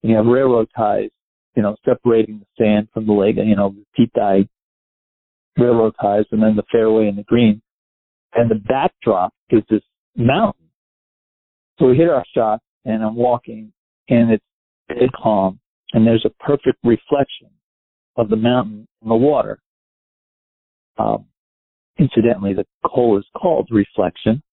[0.03, 1.09] And you have railroad ties,
[1.55, 4.47] you know, separating the sand from the lake, you know, the Pete Dye
[5.57, 7.61] railroad ties, and then the fairway and the green.
[8.33, 9.81] And the backdrop is this
[10.15, 10.67] mountain.
[11.77, 13.71] So we hit our shot, and I'm walking,
[14.09, 14.43] and it's
[14.87, 15.59] dead calm,
[15.93, 17.49] and there's a perfect reflection
[18.17, 19.59] of the mountain in the water.
[20.97, 21.25] Um,
[21.97, 24.43] incidentally, the hole is called reflection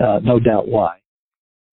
[0.00, 0.98] uh, no doubt why.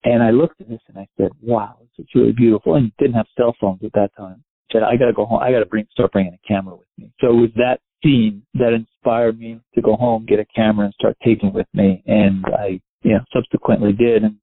[0.04, 2.76] And I looked at this and I said, wow, this is really beautiful.
[2.76, 4.44] And didn't have cell phones at that time.
[4.70, 5.40] I said, I got to go home.
[5.42, 7.12] I got to bring, start bringing a camera with me.
[7.22, 10.94] So it was that scene that inspired me to go home, get a camera and
[10.94, 12.04] start taking with me.
[12.06, 14.36] And I, you know, subsequently did and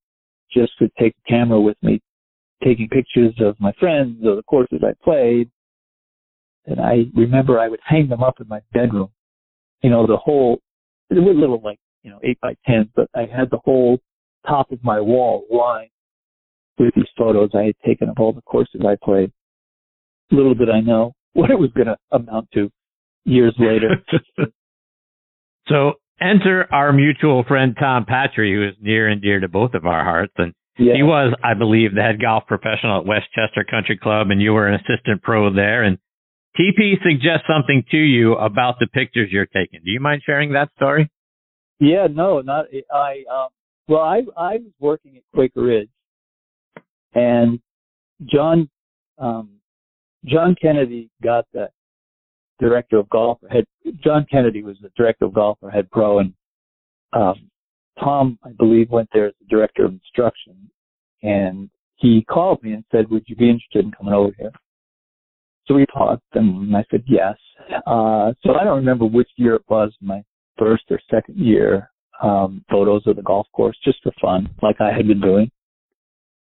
[0.53, 2.01] just would take the camera with me,
[2.65, 5.51] taking pictures of my friends or the courses I played.
[6.67, 9.09] And I remember I would hang them up in my bedroom.
[9.83, 10.61] You know, the whole,
[11.11, 13.99] it was little like you know, eight by ten, but I had the whole
[14.47, 15.91] top of my wall lined
[16.79, 19.31] with these photos I had taken of all the courses I played.
[20.31, 22.71] Little did I know what it was going to amount to
[23.25, 24.03] years later.
[25.69, 29.87] so enter our mutual friend Tom Patri, who is near and dear to both of
[29.87, 30.33] our hearts.
[30.37, 30.95] And yeah.
[30.95, 34.69] he was, I believe, the head golf professional at Westchester Country Club, and you were
[34.69, 35.83] an assistant pro there.
[35.83, 35.99] And
[36.59, 39.81] TP suggests something to you about the pictures you're taking.
[39.85, 41.11] Do you mind sharing that story?
[41.81, 43.25] Yeah, no, not I.
[43.31, 43.49] Um,
[43.89, 45.89] well, I I was working at Quaker Ridge,
[47.15, 47.59] and
[48.25, 48.71] John
[49.19, 49.51] um,
[50.25, 51.69] John Kennedy got the
[52.61, 53.39] director of golf.
[53.51, 53.65] Head
[54.05, 56.35] John Kennedy was the director of golf or head pro, and
[57.13, 57.51] um,
[57.99, 60.71] Tom, I believe, went there as the director of instruction.
[61.23, 64.53] And he called me and said, "Would you be interested in coming over here?"
[65.67, 67.37] So we talked, and I said yes.
[67.87, 69.95] Uh, so I don't remember which year it was.
[70.01, 70.23] My
[70.59, 71.91] first or second year
[72.23, 75.51] um, photos of the golf course just for fun, like I had been doing.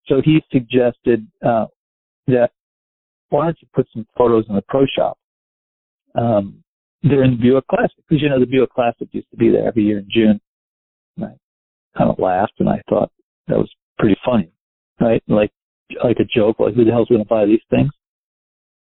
[0.08, 1.66] So he suggested uh,
[2.28, 2.52] that
[3.30, 5.18] why don't you put some photos in the pro shop
[6.16, 6.64] um,
[7.04, 7.98] during the Buick Classic?
[8.08, 10.40] Because you know the Buick Classic used to be there every year in June.
[11.18, 13.12] And I kind of laughed and I thought
[13.48, 14.52] that was pretty funny,
[15.00, 15.24] right?
[15.28, 15.52] Like
[16.04, 17.92] like a joke, like who the hell's going to buy these things?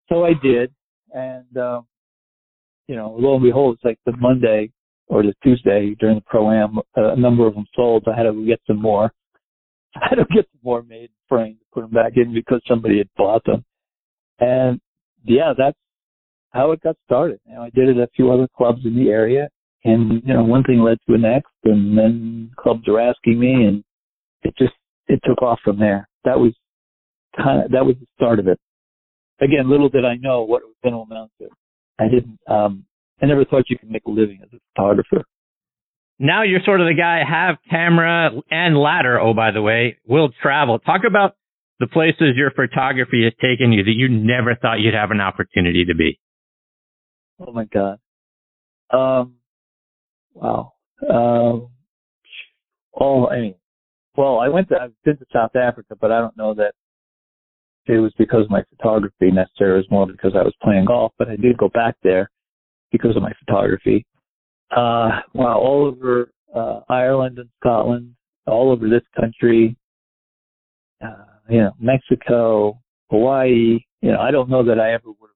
[0.09, 0.73] So I did,
[1.13, 1.87] and um,
[2.87, 4.71] you know, lo and behold, it's like the Monday
[5.07, 8.05] or the Tuesday during the pro am, a number of them sold.
[8.07, 9.11] I had to get some more.
[9.95, 12.97] I had to get some more made framed to put them back in because somebody
[12.97, 13.63] had bought them.
[14.39, 14.79] And
[15.23, 15.77] yeah, that's
[16.51, 17.39] how it got started.
[17.45, 19.49] You know, I did it at a few other clubs in the area,
[19.83, 23.53] and you know, one thing led to the next, and then clubs were asking me,
[23.53, 23.83] and
[24.43, 24.73] it just
[25.07, 26.07] it took off from there.
[26.23, 26.53] That was
[27.35, 28.59] kind of that was the start of it.
[29.39, 31.47] Again, little did I know what it was going to amount to.
[31.99, 32.85] I didn't um,
[33.21, 35.25] I never thought you could make a living as a photographer.
[36.19, 39.19] Now you're sort of the guy have camera and ladder.
[39.19, 40.77] Oh, by the way, will travel.
[40.77, 41.35] Talk about
[41.79, 45.85] the places your photography has taken you that you never thought you'd have an opportunity
[45.85, 46.19] to be.
[47.39, 47.97] Oh my God.
[48.91, 49.35] Um,
[50.33, 50.73] wow.
[51.09, 51.69] Um,
[52.99, 53.55] oh, I mean,
[54.15, 56.73] well, I went to, I've been to South Africa, but I don't know that
[57.87, 59.79] it was because of my photography necessarily.
[59.79, 62.29] It was more because I was playing golf, but I did go back there
[62.91, 64.05] because of my photography.
[64.75, 68.15] Uh, wow, all over uh, Ireland and Scotland,
[68.47, 69.75] all over this country,
[71.03, 72.79] uh, you know, Mexico,
[73.09, 73.79] Hawaii.
[74.01, 75.30] You know, I don't know that I ever would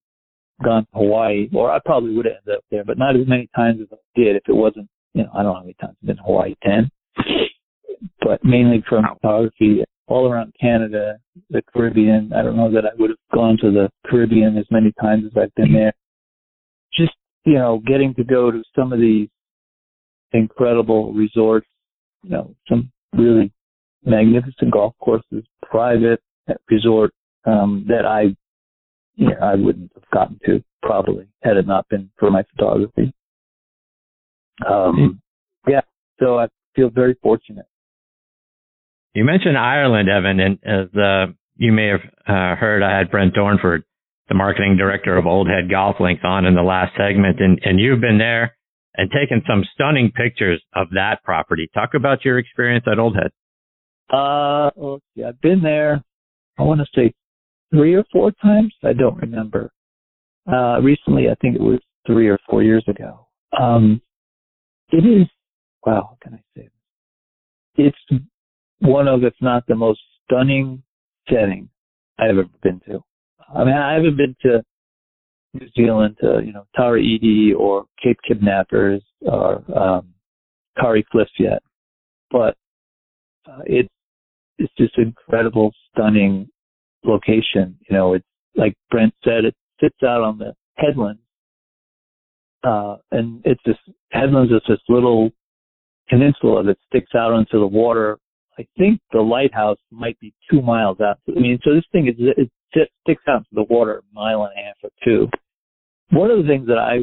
[0.63, 3.49] gone to Hawaii, or I probably would have ended up there, but not as many
[3.55, 5.95] times as I did if it wasn't, you know, I don't know how many times
[6.01, 6.89] I've been to Hawaii, 10.
[8.21, 11.17] But mainly from photography all around Canada,
[11.49, 12.31] the Caribbean.
[12.33, 15.31] I don't know that I would have gone to the Caribbean as many times as
[15.35, 15.93] I've been there.
[16.93, 17.13] Just
[17.45, 19.29] you know, getting to go to some of these
[20.33, 21.67] incredible resorts,
[22.23, 23.51] you know, some really
[24.03, 26.21] magnificent golf courses, private
[26.69, 27.13] resort,
[27.45, 28.35] um, that I,
[29.15, 33.13] you know, I wouldn't have gotten to probably had it not been for my photography.
[34.67, 35.21] Um,
[35.67, 35.81] yeah,
[36.19, 37.65] so I feel very fortunate.
[39.13, 43.33] You mentioned Ireland, Evan, and as uh, you may have uh, heard, I had Brent
[43.33, 43.83] Dornford
[44.27, 47.79] the marketing director of Old Head Golf Links on in the last segment, and, and
[47.79, 48.55] you've been there
[48.95, 51.69] and taken some stunning pictures of that property.
[51.73, 53.31] Talk about your experience at Old Head.
[54.09, 55.23] Uh, let's see.
[55.23, 56.03] I've been there.
[56.57, 57.13] I want to say
[57.75, 58.73] three or four times.
[58.83, 59.71] I don't remember.
[60.51, 63.27] Uh, recently, I think it was three or four years ago.
[63.59, 64.01] Um,
[64.91, 65.27] it is.
[65.85, 66.69] Wow, can I say
[67.77, 67.93] this?
[68.11, 68.23] It's
[68.79, 70.83] one of, if not the most stunning
[71.29, 71.69] setting
[72.19, 73.03] I've ever been to.
[73.53, 74.63] I mean, I haven't been to
[75.53, 80.13] New Zealand to, you know, Tara Iti or Cape Kidnappers or um,
[80.79, 81.61] Kauri Cliffs yet,
[82.31, 82.55] but
[83.49, 83.89] uh, it's
[84.57, 86.47] it's just incredible, stunning
[87.07, 87.77] location.
[87.89, 88.25] You know, it's
[88.55, 91.21] like Brent said, it sits out on the headlands,
[92.63, 93.79] uh, and it's just
[94.11, 95.31] headlands is this little
[96.09, 98.17] peninsula that sticks out onto the water.
[98.57, 101.19] I think the lighthouse might be two miles out.
[101.27, 104.43] I mean, so this thing is it, it sticks out into the water a mile
[104.43, 105.29] and a half or two.
[106.11, 106.93] One of the things that I,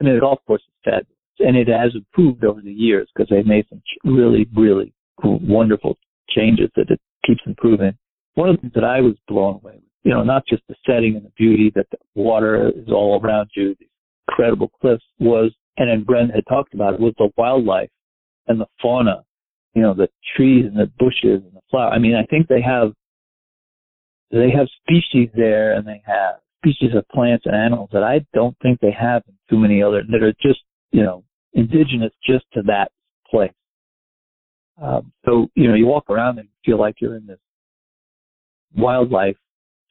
[0.00, 1.06] I mean, the golf course is fabulous,
[1.38, 5.96] and it has improved over the years because they've made some really, really wonderful
[6.28, 7.96] changes that it keeps improving.
[8.34, 10.74] One of the things that I was blown away with, you know, not just the
[10.86, 13.88] setting and the beauty that the water is all around you, these
[14.28, 17.90] incredible cliffs was, and then Brent had talked about it, was the wildlife
[18.46, 19.24] and the fauna,
[19.74, 21.90] you know, the trees and the bushes and the flower.
[21.90, 22.92] I mean, I think they have,
[24.30, 28.56] they have species there and they have species of plants and animals that I don't
[28.62, 30.60] think they have in too many other, that are just,
[30.90, 32.90] you know, indigenous just to that
[33.30, 33.52] place.
[34.80, 37.38] Um, so, you know, you walk around and feel like you're in this
[38.76, 39.36] wildlife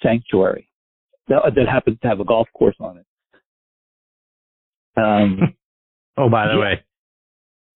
[0.02, 0.70] sanctuary
[1.28, 3.06] that, that happens to have a golf course on it.
[4.98, 5.56] Um,
[6.18, 6.60] oh, by the yeah.
[6.60, 6.84] way.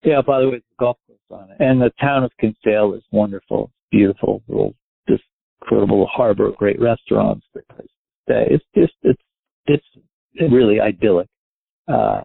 [0.04, 1.56] Yeah, by the way, the golf course on it.
[1.60, 3.64] And the town of Kinsale is wonderful.
[3.64, 4.42] It's beautiful.
[4.48, 4.74] Little,
[5.08, 5.24] just
[5.62, 8.46] incredible harbor, great restaurants, great place to stay.
[8.50, 9.22] It's just, it's,
[9.66, 11.28] it's really idyllic.
[11.88, 12.22] Uh,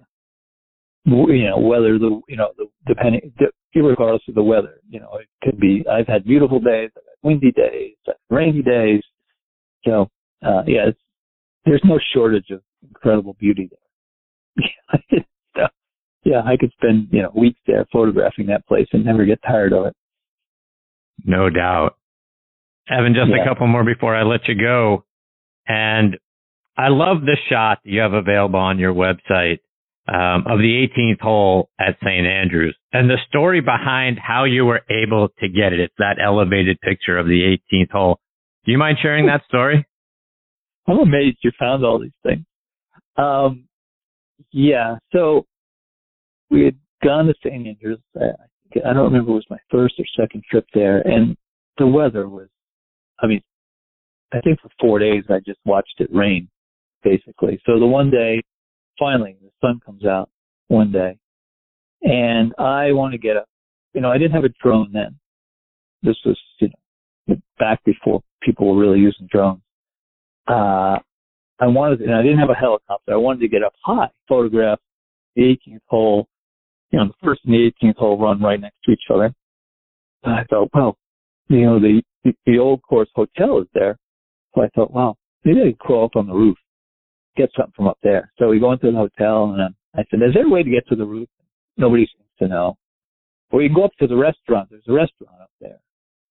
[1.06, 3.34] you know, whether the, you know, the, depending,
[3.76, 6.92] regardless of the weather, you know, it could be, I've had beautiful days,
[7.24, 7.96] windy days,
[8.30, 9.02] rainy days.
[9.86, 10.10] So,
[10.46, 11.00] uh, yeah, it's,
[11.66, 15.00] there's no shortage of incredible beauty there.
[15.56, 15.68] so,
[16.24, 19.74] yeah, I could spend, you know, weeks there photographing that place and never get tired
[19.74, 19.96] of it.
[21.26, 21.98] No doubt.
[22.90, 23.42] Evan, just yeah.
[23.42, 25.06] a couple more before I let you go.
[25.68, 26.18] And
[26.78, 29.60] I love the shot that you have available on your website
[30.08, 32.26] um, of the 18th hole at St.
[32.26, 35.80] Andrews and the story behind how you were able to get it.
[35.80, 38.20] It's that elevated picture of the 18th hole.
[38.66, 39.86] Do you mind sharing that story?
[40.88, 42.46] I'm amazed you found all these things.
[43.16, 43.66] Um,
[44.52, 45.46] yeah, so
[46.50, 47.68] we had gone to St.
[47.68, 48.00] Andrews.
[48.20, 48.26] I,
[48.86, 51.38] I don't remember it was my first or second trip there, and
[51.78, 52.48] the weather was,
[53.22, 53.42] I mean,
[54.34, 56.50] I think for four days I just watched it rain,
[57.04, 57.62] basically.
[57.66, 58.42] So the one day
[58.98, 60.30] finally the sun comes out
[60.68, 61.18] one day
[62.04, 63.48] and I want to get up.
[63.94, 65.18] You know, I didn't have a drone then.
[66.02, 66.70] This was, you
[67.28, 69.62] know, back before people were really using drones.
[70.48, 71.00] Uh,
[71.60, 73.14] I wanted, and I didn't have a helicopter.
[73.14, 74.80] I wanted to get up high, photograph
[75.36, 76.28] the 18th hole,
[76.92, 79.34] you know, the first and the 18th hole run right next to each other.
[80.24, 80.98] And I thought, well,
[81.48, 83.98] you know, the, the, the old course hotel is there.
[84.54, 86.58] So I thought, wow, maybe I could crawl up on the roof
[87.36, 88.32] get something from up there.
[88.38, 90.70] So we go into the hotel and um, I said, is there a way to
[90.70, 91.30] get to the roof?
[91.78, 92.78] Nobody seems to know.
[93.52, 94.70] Or you go up to the restaurant.
[94.70, 95.80] There's a restaurant up there.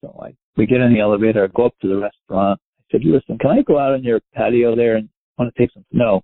[0.00, 2.60] So I, we get in the elevator, I go up to the restaurant.
[2.80, 5.72] I said, listen, can I go out on your patio there and want to take
[5.72, 5.84] some?
[5.92, 6.22] No.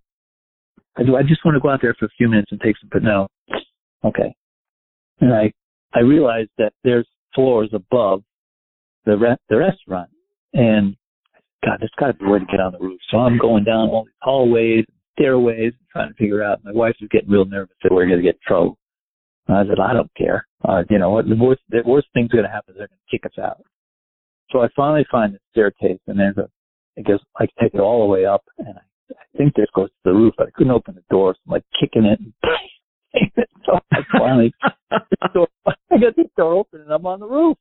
[0.96, 1.16] I do.
[1.16, 3.04] I just want to go out there for a few minutes and take some, but
[3.04, 3.28] no.
[4.04, 4.34] Okay.
[5.20, 5.52] And I,
[5.94, 8.22] I realized that there's floors above
[9.04, 10.10] the re- the restaurant
[10.52, 10.96] and
[11.64, 13.00] God, there's got to be a way to get on the roof.
[13.10, 14.84] So I'm going down all these hallways,
[15.18, 16.64] stairways, trying to figure out.
[16.64, 18.78] My wife was getting real nervous that we're going to get in trouble.
[19.48, 20.46] I said, I don't care.
[20.62, 21.26] Uh, you know what?
[21.26, 23.62] The worst, the worst thing's going to happen is they're going to kick us out.
[24.50, 26.48] So I finally find the staircase, and there's a,
[26.98, 29.88] I guess I take it all the way up, and I, I think this goes
[29.88, 32.18] to the roof, but I couldn't open the door, so I'm like kicking it.
[32.20, 33.30] And
[33.66, 34.52] so I finally,
[35.32, 37.56] door, I get the door open, and I'm on the roof.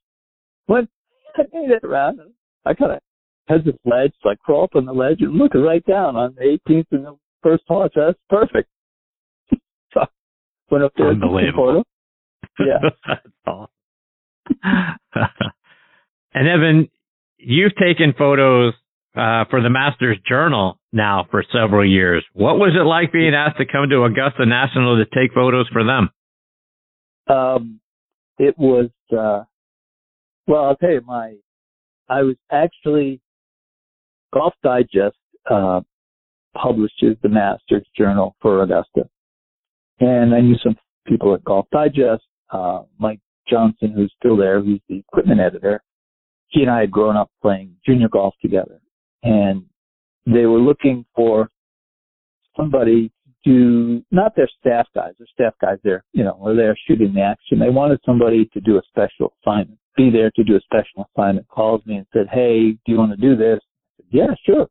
[0.66, 0.88] When
[1.38, 2.20] I made it around,
[2.66, 3.00] I kind of
[3.48, 6.36] has this ledge, so I crawl up on the ledge and look right down on
[6.36, 7.88] the 18th and the first hole.
[7.95, 8.70] That's perfect.
[9.93, 10.02] so
[10.70, 11.10] went up there.
[11.10, 11.84] Unbelievable.
[12.60, 12.89] Yeah.
[13.08, 13.68] that's awesome.
[16.34, 16.89] and Evan,
[17.38, 18.74] you've taken photos
[19.16, 22.24] uh, for the Masters Journal now for several years.
[22.34, 25.84] What was it like being asked to come to Augusta National to take photos for
[25.84, 26.10] them?
[27.28, 27.80] Um,
[28.38, 29.43] it was, uh,
[30.45, 31.36] well, I'll tell you, my,
[32.08, 33.20] I was actually
[34.34, 35.18] Golf Digest
[35.50, 35.82] uh,
[36.56, 39.10] publishes the Masters Journal for Augusta,
[40.00, 40.76] and I knew some
[41.06, 43.20] people at Golf Digest, uh, Mike
[43.50, 45.82] Johnson, who's still there, who's the equipment editor.
[46.50, 48.80] He and I had grown up playing junior golf together,
[49.24, 49.64] and
[50.26, 51.50] they were looking for
[52.56, 53.12] somebody
[53.46, 55.14] to not their staff guys.
[55.18, 57.60] Their staff guys, they're you know, are there shooting the action.
[57.60, 61.48] They wanted somebody to do a special assignment, be there to do a special assignment.
[61.48, 63.60] Calls me and said, "Hey, do you want to do this?"
[64.10, 64.68] "Yeah, sure."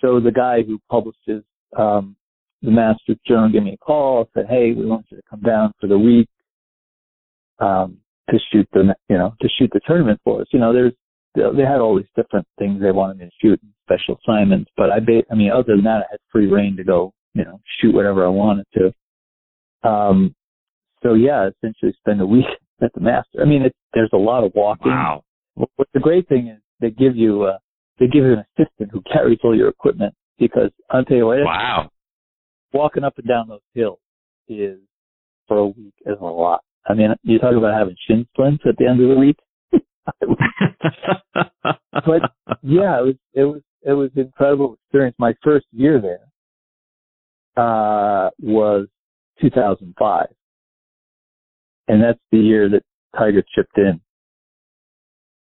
[0.00, 1.42] So the guy who publishes
[1.76, 2.16] um,
[2.62, 4.28] the Masters Journal gave me a call.
[4.34, 6.28] Said, "Hey, we want you to come down for the week
[7.58, 7.98] um,
[8.30, 10.92] to shoot the you know to shoot the tournament for us." You know, there's
[11.36, 14.70] they had all these different things they wanted me to shoot, special assignments.
[14.76, 17.44] But I, ba- I mean, other than that, I had free reign to go, you
[17.44, 19.88] know, shoot whatever I wanted to.
[19.88, 20.34] Um,
[21.02, 22.46] so yeah, essentially spend a week
[22.82, 23.40] at the master.
[23.40, 24.92] I mean, it, there's a lot of walking.
[24.92, 25.22] Wow.
[25.54, 27.58] What the great thing is they give you, uh,
[27.98, 31.38] they give you an assistant who carries all your equipment because I'll tell you what,
[31.44, 31.90] Wow.
[32.72, 33.98] walking up and down those hills
[34.48, 34.78] is
[35.48, 36.60] for a week is a lot.
[36.88, 39.36] I mean, you talk about having shin splints at the end of the week.
[41.32, 42.22] but
[42.62, 45.16] yeah, it was it was it was an incredible experience.
[45.18, 46.20] My first year there
[47.56, 48.86] uh, was
[49.40, 50.26] 2005,
[51.88, 52.82] and that's the year that
[53.16, 54.00] Tiger chipped in.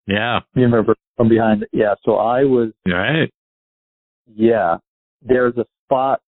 [0.08, 0.40] yeah.
[0.56, 1.66] You remember from behind?
[1.72, 1.96] Yeah.
[2.04, 3.32] So I was Right.
[4.28, 4.78] yeah.
[5.22, 6.22] There's a spot.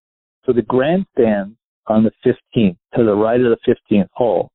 [0.45, 1.57] So the grandstand
[1.88, 3.57] on the 15th to the right of the
[3.91, 4.51] 15th hole.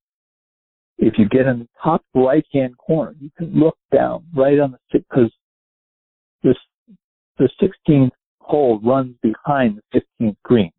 [0.99, 4.73] If you get in the top right hand corner, you can look down right on
[4.73, 5.33] the because
[6.43, 6.57] this
[7.39, 8.11] the 16th
[8.41, 10.73] hole runs behind the 15th green.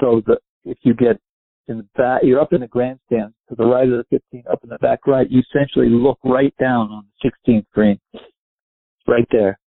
[0.00, 1.20] So the if you get
[1.68, 4.62] in the back, you're up in the grandstand to the right of the 15th, up
[4.64, 5.30] in the back right.
[5.30, 7.98] You essentially look right down on the 16th green,
[9.06, 9.58] right there.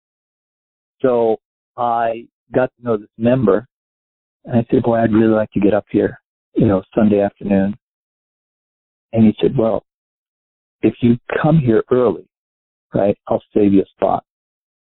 [1.01, 1.37] So
[1.77, 3.67] I got to know this member,
[4.45, 6.21] and I said, "Boy, I'd really like to get up here,
[6.55, 7.77] you know, Sunday afternoon."
[9.13, 9.85] And he said, "Well,
[10.83, 12.29] if you come here early,
[12.95, 14.25] right, I'll save you a spot,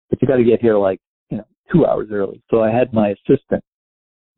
[0.09, 0.99] but you got to get here like,
[1.29, 3.63] you know, two hours early." So I had my assistant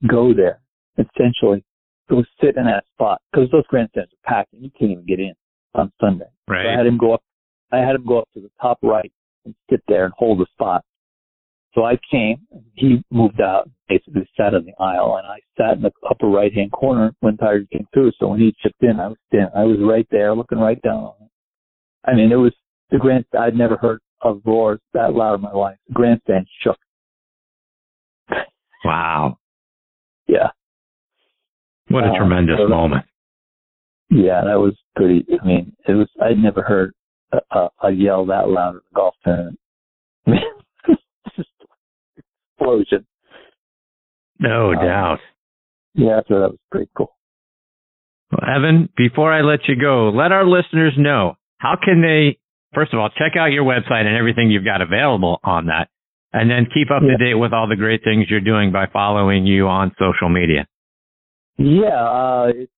[0.08, 0.62] go there,
[0.98, 1.64] essentially
[2.10, 5.20] go sit in that spot because those grandstands are packed and you can't even get
[5.20, 5.34] in
[5.74, 6.30] on Sunday.
[6.66, 7.24] So I had him go up.
[7.72, 9.12] I had him go up to the top right
[9.70, 10.84] sit there and hold the spot.
[11.74, 12.38] So I came.
[12.52, 16.28] and He moved out, basically sat in the aisle, and I sat in the upper
[16.28, 18.12] right hand corner when Tiger came through.
[18.20, 20.98] So when he chipped in, I was in, I was right there, looking right down
[21.04, 21.30] on him.
[22.06, 22.54] I mean, it was
[22.92, 23.26] the grand.
[23.38, 25.78] I'd never heard of roars that loud in my life.
[25.88, 26.78] The grandstand shook.
[28.86, 29.38] Wow.
[30.28, 30.50] Yeah,
[31.90, 33.06] What a Uh, tremendous moment.
[34.10, 35.26] yeah, that was pretty.
[35.42, 36.08] I mean, it was.
[36.22, 36.94] I'd never heard
[37.52, 39.60] a, a, yell that loud at a golf tournament.
[40.28, 40.42] I mean,
[41.36, 41.50] just
[42.58, 43.06] explosion.
[44.40, 45.20] No Uh, doubt.
[45.96, 47.16] Yeah, so that was pretty cool.
[48.32, 52.40] Well, Evan, before I let you go, let our listeners know how can they,
[52.74, 55.90] first of all, check out your website and everything you've got available on that,
[56.34, 59.46] and then keep up to date with all the great things you're doing by following
[59.46, 60.66] you on social media.
[61.58, 62.72] Yeah, uh, it's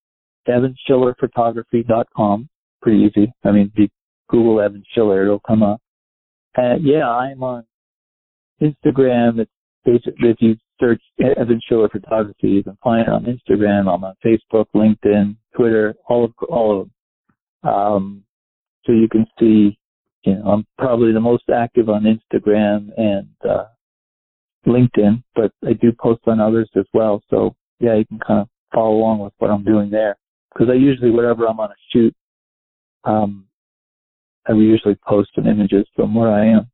[0.47, 2.49] evanschillerphotography.com.
[2.81, 3.31] Pretty easy.
[3.43, 3.87] I mean, you
[4.30, 5.82] Google Evan Schiller, it'll come up.
[6.57, 7.65] Yeah, I'm on
[8.61, 9.39] Instagram.
[9.39, 9.51] It's
[9.84, 13.93] basically, if you search Evan Schiller Photography, you can find it on Instagram.
[13.93, 16.89] I'm on Facebook, LinkedIn, Twitter, all of, all of
[17.63, 17.73] them.
[17.73, 18.23] Um,
[18.86, 19.78] so you can see,
[20.23, 23.65] you know, I'm probably the most active on Instagram and, uh,
[24.65, 27.21] LinkedIn, but I do post on others as well.
[27.30, 30.17] So yeah, you can kind of follow along with what I'm doing there.
[30.51, 32.15] Because I usually, wherever I'm on a shoot,
[33.03, 33.44] um,
[34.47, 36.69] I usually post some images from where I am.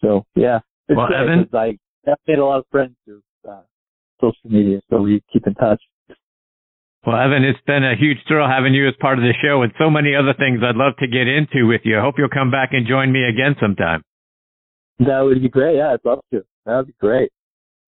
[0.00, 1.78] So yeah, it's Well, great Evan- I
[2.10, 3.60] I've made a lot of friends through uh,
[4.20, 5.80] social media, so we keep in touch.
[7.06, 9.72] Well, Evan, it's been a huge thrill having you as part of the show and
[9.78, 11.98] so many other things I'd love to get into with you.
[11.98, 14.02] I hope you'll come back and join me again sometime.
[15.00, 15.76] That would be great.
[15.76, 16.44] Yeah, I'd love to.
[16.64, 17.30] That would be great.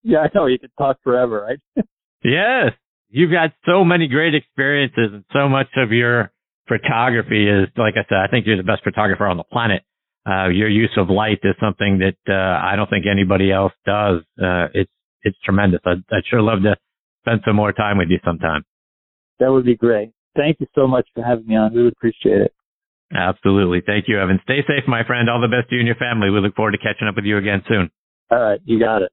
[0.02, 1.84] Yeah, I know you could talk forever, right?
[2.24, 2.72] Yes.
[3.10, 6.32] You've got so many great experiences and so much of your
[6.68, 9.82] photography is, like I said, I think you're the best photographer on the planet.
[10.26, 14.20] Uh, your use of light is something that, uh, I don't think anybody else does.
[14.40, 14.90] Uh, it's,
[15.22, 15.80] it's tremendous.
[15.84, 16.76] I'd, I'd sure love to
[17.22, 18.64] spend some more time with you sometime.
[19.38, 20.10] that would be great.
[20.36, 21.74] Thank you so much for having me on.
[21.74, 22.54] Really appreciate it.
[23.14, 23.82] Absolutely.
[23.84, 24.40] Thank you, Evan.
[24.44, 25.30] Stay safe, my friend.
[25.30, 26.30] All the best to you and your family.
[26.30, 27.90] We look forward to catching up with you again soon.
[28.30, 29.12] All right, you got it.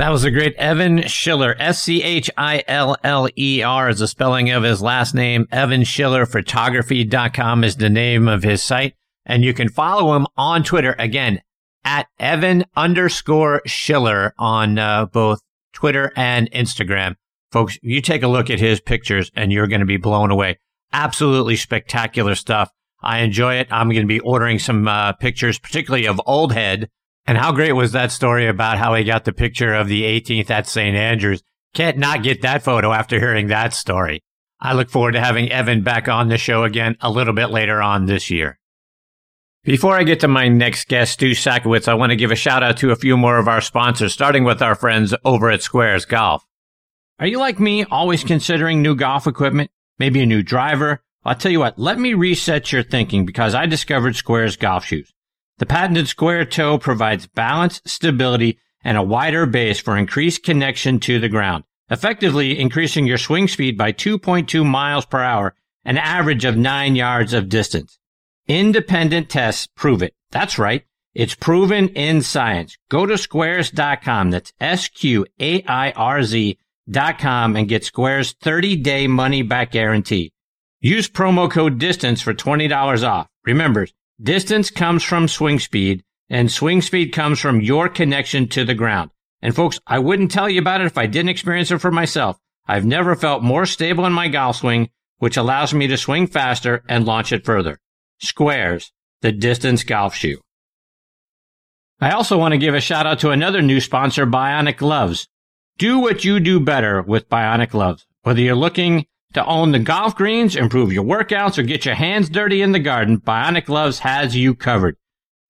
[0.00, 1.54] That was a great Evan Schiller.
[1.58, 5.46] S C H I L L E R is the spelling of his last name.
[5.52, 8.94] Evan Schiller Photography.com is the name of his site.
[9.26, 11.42] And you can follow him on Twitter again
[11.84, 15.40] at Evan underscore Schiller on uh, both
[15.74, 17.16] Twitter and Instagram.
[17.52, 20.58] Folks, you take a look at his pictures and you're going to be blown away.
[20.94, 22.70] Absolutely spectacular stuff.
[23.02, 23.68] I enjoy it.
[23.70, 26.88] I'm going to be ordering some uh, pictures, particularly of Old Head.
[27.30, 30.50] And how great was that story about how he got the picture of the 18th
[30.50, 30.96] at St.
[30.96, 31.44] Andrews?
[31.74, 34.24] Can't not get that photo after hearing that story.
[34.58, 37.80] I look forward to having Evan back on the show again a little bit later
[37.80, 38.58] on this year.
[39.62, 42.64] Before I get to my next guest, Stu Sackowitz, I want to give a shout
[42.64, 46.08] out to a few more of our sponsors, starting with our friends over at Sqairz
[46.08, 46.44] Golf.
[47.20, 49.70] Are you like me, always considering new golf equipment?
[50.00, 51.04] Maybe a new driver?
[51.24, 55.12] I'll tell you what, let me reset your thinking because I discovered Sqairz golf shoes.
[55.60, 61.20] The patented square toe provides balance, stability, and a wider base for increased connection to
[61.20, 65.54] the ground, effectively increasing your swing speed by 2.2 miles per hour,
[65.84, 67.98] an average of 9 yards of distance.
[68.48, 70.14] Independent tests prove it.
[70.30, 70.84] That's right.
[71.12, 72.78] It's proven in science.
[72.88, 74.30] Go to sqairz.com.
[74.30, 76.58] That's S-Q-A-I-R-Z
[76.88, 80.32] dot com and get Sqairz' 30 day money back guarantee.
[80.80, 83.28] Use promo code DISTANCE for $20 off.
[83.44, 83.86] Remember,
[84.22, 89.10] distance comes from swing speed and swing speed comes from your connection to the ground.
[89.42, 92.38] And folks, I wouldn't tell you about it if I didn't experience it for myself.
[92.66, 96.84] I've never felt more stable in my golf swing, which allows me to swing faster
[96.88, 97.78] and launch it further.
[98.22, 98.90] Sqairz,
[99.22, 100.40] the distance golf shoe.
[102.00, 105.28] I also want to give a shout out to another new sponsor, Bionic Gloves.
[105.78, 108.06] Do what you do better with Bionic Gloves.
[108.22, 112.28] Whether you're looking to own the golf greens, improve your workouts, or get your hands
[112.28, 114.96] dirty in the garden, Bionic Gloves has you covered.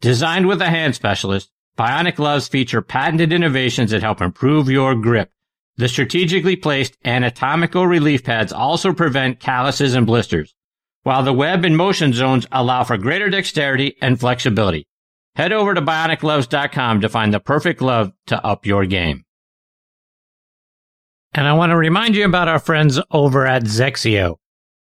[0.01, 5.31] Designed with a hand specialist, Bionic Gloves feature patented innovations that help improve your grip.
[5.77, 10.55] The strategically placed anatomical relief pads also prevent calluses and blisters,
[11.05, 14.87] while the web and motion zones allow for greater dexterity and flexibility.
[15.37, 19.25] Head over to bionicgloves.com to find the perfect glove to up your game.
[21.33, 24.37] And I want to remind you about our friends over at XXIO.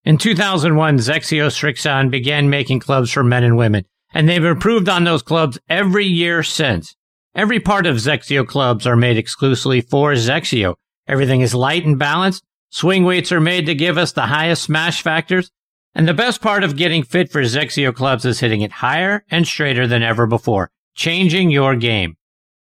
[0.04, 5.04] In 2001, XXIO Srixon began making clubs for men and women, and they've improved on
[5.04, 6.96] those clubs every year since.
[7.34, 10.76] Every part of XXIO clubs are made exclusively for XXIO.
[11.08, 12.44] Everything is light and balanced.
[12.70, 15.50] Swing weights are made to give us the highest smash factors.
[15.96, 19.48] And the best part of getting fit for Zexio clubs is hitting it higher and
[19.48, 22.18] straighter than ever before, changing your game.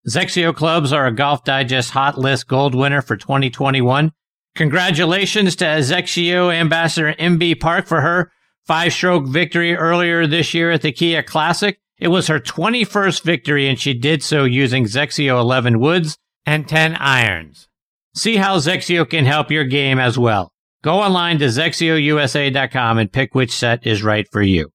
[0.07, 4.11] XXIO clubs are a Golf Digest Hot List Gold winner for 2021.
[4.53, 8.31] Congratulations to XXIO Ambassador Inbee Park for her
[8.67, 11.79] five stroke victory earlier this year at the Kia Classic.
[11.97, 16.97] It was her 21st victory and she did so using XXIO 11 woods and 10
[16.97, 17.67] irons.
[18.13, 20.51] See how XXIO can help your game as well.
[20.83, 24.69] Go online to xxiousa.com and pick which set is right for you.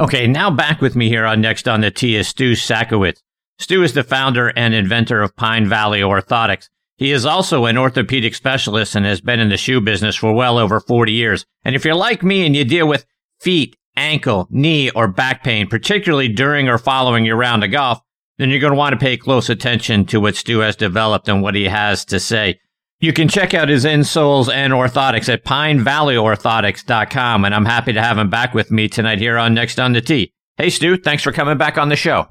[0.00, 3.20] Okay, now back with me here on Next on the Tee is Stu Sackowitz.
[3.58, 6.68] Stu is the founder and inventor of Pine Valley Orthotics.
[6.96, 10.58] He is also an orthopedic specialist and has been in the shoe business for well
[10.58, 11.44] over 40 years.
[11.64, 13.04] And if you're like me and you deal with
[13.40, 18.00] feet, ankle, knee, or back pain, particularly during or following your round of golf,
[18.38, 21.42] then you're going to want to pay close attention to what Stu has developed and
[21.42, 22.60] what he has to say.
[23.00, 27.44] You can check out his insoles and orthotics at pinevalleyorthotics.com.
[27.44, 30.00] And I'm happy to have him back with me tonight here on Next on the
[30.00, 30.32] Tee.
[30.56, 32.28] Hey, Stu, thanks for coming back on the show.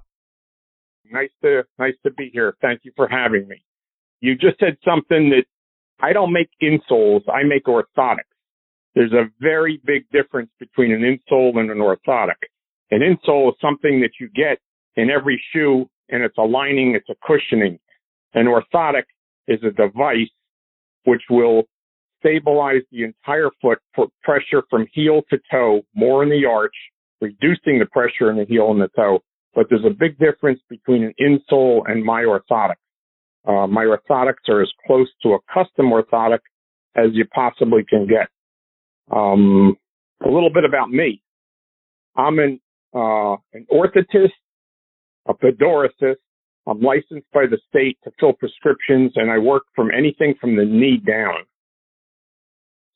[1.11, 2.55] Nice to nice to be here.
[2.61, 3.63] Thank you for having me.
[4.19, 5.45] You just said something that
[5.99, 7.21] I don't make insoles.
[7.29, 8.23] I make orthotics.
[8.95, 12.41] There's a very big difference between an insole and an orthotic.
[12.89, 14.59] An insole is something that you get
[14.95, 17.79] in every shoe and it's a lining, it's a cushioning.
[18.33, 19.03] An orthotic
[19.47, 20.29] is a device
[21.03, 21.63] which will
[22.19, 26.75] stabilize the entire foot, put pressure from heel to toe, more in the arch,
[27.21, 29.19] reducing the pressure in the heel and the toe,
[29.57, 32.75] but there's a big difference between an insole and my orthotic.
[33.43, 36.41] Uh, my orthotics are as close to a custom orthotic
[36.95, 38.27] as you possibly can get.
[39.11, 39.75] Um,
[40.23, 41.23] a little bit about me.
[42.15, 42.59] I'm an,
[42.93, 44.29] uh, an orthotist,
[45.27, 46.17] a pedorthist.
[46.67, 50.65] I'm licensed by the state to fill prescriptions and I work from anything from the
[50.65, 51.45] knee down.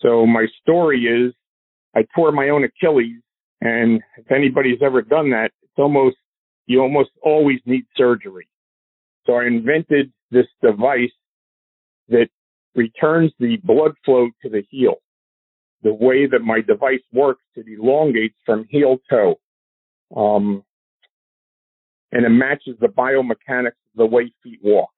[0.01, 1.33] So my story is
[1.95, 3.19] I tore my own Achilles
[3.61, 6.17] and if anybody's ever done that, it's almost
[6.67, 8.47] you almost always need surgery.
[9.25, 11.11] So I invented this device
[12.09, 12.27] that
[12.75, 14.95] returns the blood flow to the heel.
[15.83, 19.35] The way that my device works, it elongates from heel to toe.
[20.15, 20.63] Um,
[22.11, 24.91] and it matches the biomechanics of the way feet walk.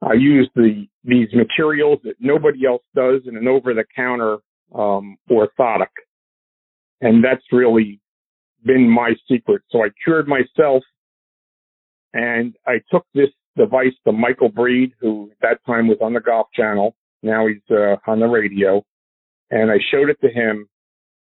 [0.00, 4.38] I use the these materials that nobody else does in an over the counter
[4.74, 5.88] um, orthotic.
[7.00, 8.00] And that's really
[8.64, 9.62] been my secret.
[9.70, 10.82] So I cured myself
[12.12, 16.20] and I took this device to Michael Breed, who at that time was on the
[16.20, 18.82] Golf Channel, Now he's uh, on the radio,
[19.50, 20.68] and I showed it to him,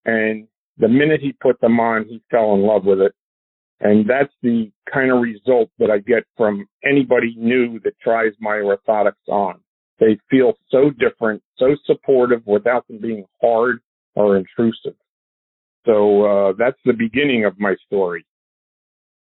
[0.05, 0.47] and
[0.77, 3.13] the minute he put them on, he fell in love with it.
[3.81, 8.55] And that's the kind of result that I get from anybody new that tries my
[8.55, 9.59] orthotics on.
[9.99, 13.79] They feel so different, so supportive without them being hard
[14.15, 14.95] or intrusive.
[15.89, 18.23] So uh, that's the beginning of my story.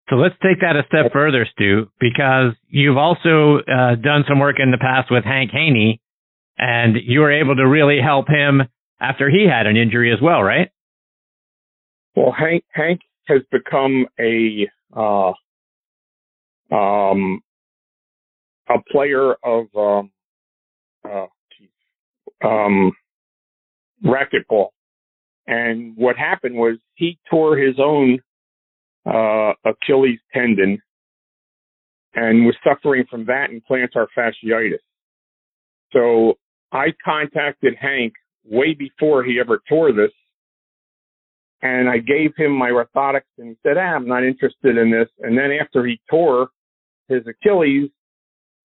[0.09, 4.57] So let's take that a step further, Stu, because you've also uh, done some work
[4.59, 5.99] in the past with Hank Haney,
[6.57, 8.61] and you were able to really help him
[8.99, 10.69] after he had an injury as well, right?
[12.15, 15.31] Well, Hank Hank has become a uh,
[16.71, 17.41] um,
[18.69, 20.11] a player of um,
[21.03, 21.25] uh,
[22.47, 22.91] um,
[24.05, 24.69] racquetball,
[25.47, 28.19] and what happened was he tore his own
[29.05, 30.79] uh, Achilles tendon
[32.15, 34.77] and was suffering from that and plantar fasciitis.
[35.91, 36.35] So
[36.71, 38.13] I contacted Hank
[38.45, 40.11] way before he ever tore this
[41.61, 45.07] and I gave him my orthotics and he said, ah, I'm not interested in this.
[45.19, 46.49] And then after he tore
[47.07, 47.89] his Achilles,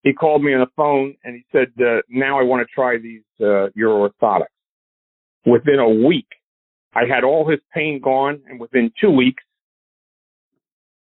[0.02, 2.98] he called me on the phone and he said, uh, now I want to try
[2.98, 4.46] these, uh, your orthotics.
[5.46, 6.26] Within a week,
[6.94, 9.42] I had all his pain gone and within two weeks,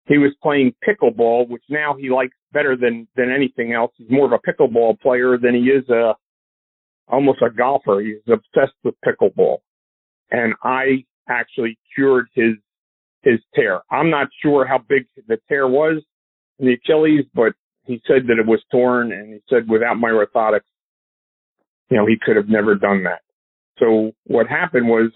[0.05, 3.91] he was playing pickleball, which now he likes better than, than anything else.
[3.95, 6.13] He's more of a pickleball player than he is a,
[7.07, 8.01] almost a golfer.
[8.01, 9.59] He's obsessed with pickleball.
[10.29, 12.55] And I actually cured his
[13.23, 13.81] his tear.
[13.89, 16.03] I'm not sure how big the tear was
[16.59, 17.53] in the Achilles, but
[17.85, 20.61] he said that it was torn, and he said without my orthotics,
[21.89, 23.21] you know, he could have never done that.
[23.79, 25.11] So what happened was,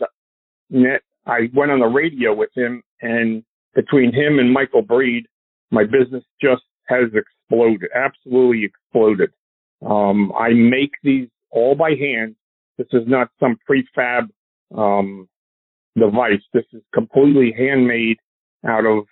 [0.72, 3.44] I went on the radio with him, and
[3.76, 5.26] between him and Michael Breed,
[5.72, 9.32] my business just has exploded, absolutely exploded.
[9.86, 12.36] Um, I make these all by hand.
[12.78, 14.30] This is not some prefab
[14.76, 15.28] um,
[15.98, 16.42] device.
[16.54, 18.18] This is completely handmade
[18.66, 19.06] out of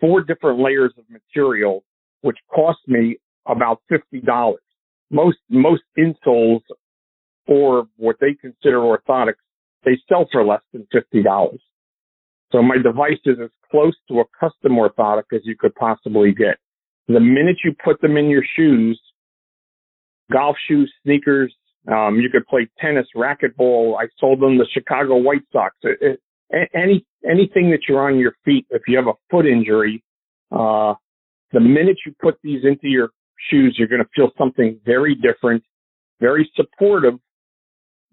[0.00, 1.84] four different layers of material,
[2.22, 4.60] which cost me about fifty dollars.
[5.10, 6.62] Most most insoles
[7.46, 9.34] or what they consider orthotics,
[9.86, 11.60] they sell for less than fifty dollars.
[12.52, 16.58] So my device is as close to a custom orthotic as you could possibly get.
[17.08, 19.00] The minute you put them in your shoes,
[20.30, 21.54] golf shoes, sneakers,
[21.90, 23.96] um, you could play tennis, racquetball.
[23.98, 25.74] I sold them the Chicago White Sox.
[25.82, 30.02] It, it, any anything that you're on your feet, if you have a foot injury,
[30.52, 30.94] uh,
[31.52, 33.10] the minute you put these into your
[33.50, 35.62] shoes, you're going to feel something very different,
[36.20, 37.14] very supportive.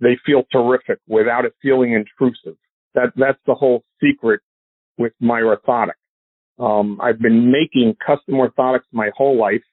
[0.04, 2.58] They feel terrific without it feeling intrusive.
[2.94, 4.42] That that's the whole secret
[4.98, 5.98] with my orthotic.
[6.60, 9.64] Um, I've been making custom orthotics my whole life,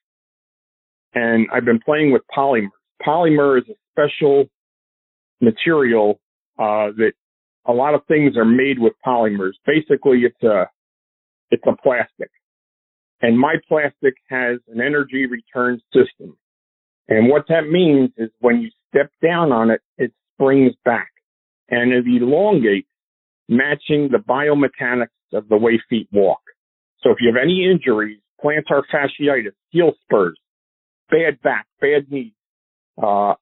[1.15, 2.69] and I've been playing with polymer.
[3.07, 4.47] Polymer is a special
[5.41, 6.21] material
[6.59, 7.13] uh, that
[7.67, 9.53] a lot of things are made with polymers.
[9.67, 10.69] Basically, it's a
[11.51, 12.31] it's a plastic,
[13.21, 16.37] and my plastic has an energy return system.
[17.09, 21.11] And what that means is when you step down on it, it springs back
[21.69, 22.89] and it elongates,
[23.49, 26.41] matching the biomechanics of the way feet walk.
[27.03, 30.39] So if you have any injuries, plantar fasciitis, heel spurs,
[31.11, 32.33] bad back, bad knees,
[33.03, 33.35] uh,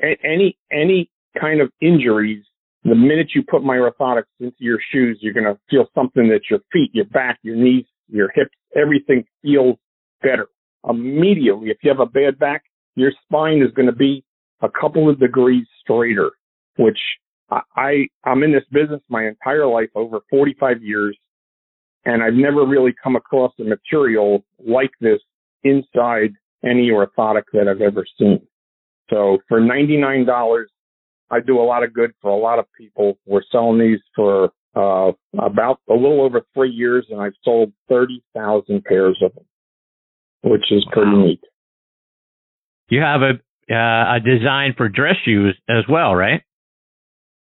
[0.00, 1.10] any any
[1.40, 2.44] kind of injuries,
[2.84, 6.42] the minute you put my orthotics into your shoes, you're going to feel something that
[6.50, 9.76] your feet, your back, your knees, your hips, everything feels
[10.22, 10.48] better
[10.88, 11.70] immediately.
[11.70, 12.64] If you have a bad back,
[12.96, 14.24] your spine is going to be
[14.62, 16.30] a couple of degrees straighter,
[16.76, 16.98] which
[17.76, 21.18] I, I'm in this business my entire life, over 45 years,
[22.04, 25.20] and I've never really come across a material like this
[25.62, 26.32] inside
[26.64, 28.40] any orthotic that I've ever seen.
[29.10, 30.64] So for $99,
[31.30, 33.18] I do a lot of good for a lot of people.
[33.26, 38.84] We're selling these for uh, about a little over three years, and I've sold 30,000
[38.84, 39.44] pairs of them,
[40.42, 41.24] which is pretty wow.
[41.24, 41.40] neat.
[42.88, 43.32] You have a
[43.70, 46.42] uh, a design for dress shoes as well, right?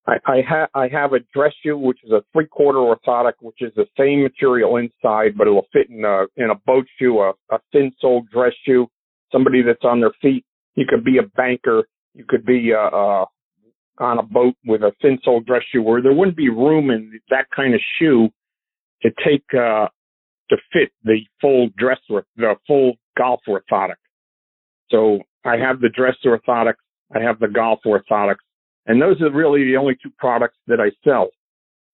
[0.07, 3.61] I, I, ha- I have a dress shoe, which is a three quarter orthotic, which
[3.61, 7.19] is the same material inside, but it will fit in a in a boat shoe,
[7.21, 8.87] a, a thin sole dress shoe.
[9.33, 10.45] Somebody that's on their feet
[10.77, 11.89] you could be a banker.
[12.15, 13.25] You could be uh, uh,
[13.99, 17.19] on a boat with a thin sole dress shoe where there wouldn't be room in
[17.31, 18.29] that kind of shoe
[19.03, 19.89] to take uh,
[20.51, 23.97] to fit the full dress or the full golf orthotic.
[24.91, 26.75] So I have the dress orthotics.
[27.15, 28.45] I have the golf orthotics.
[28.87, 31.29] And those are really the only two products that I sell.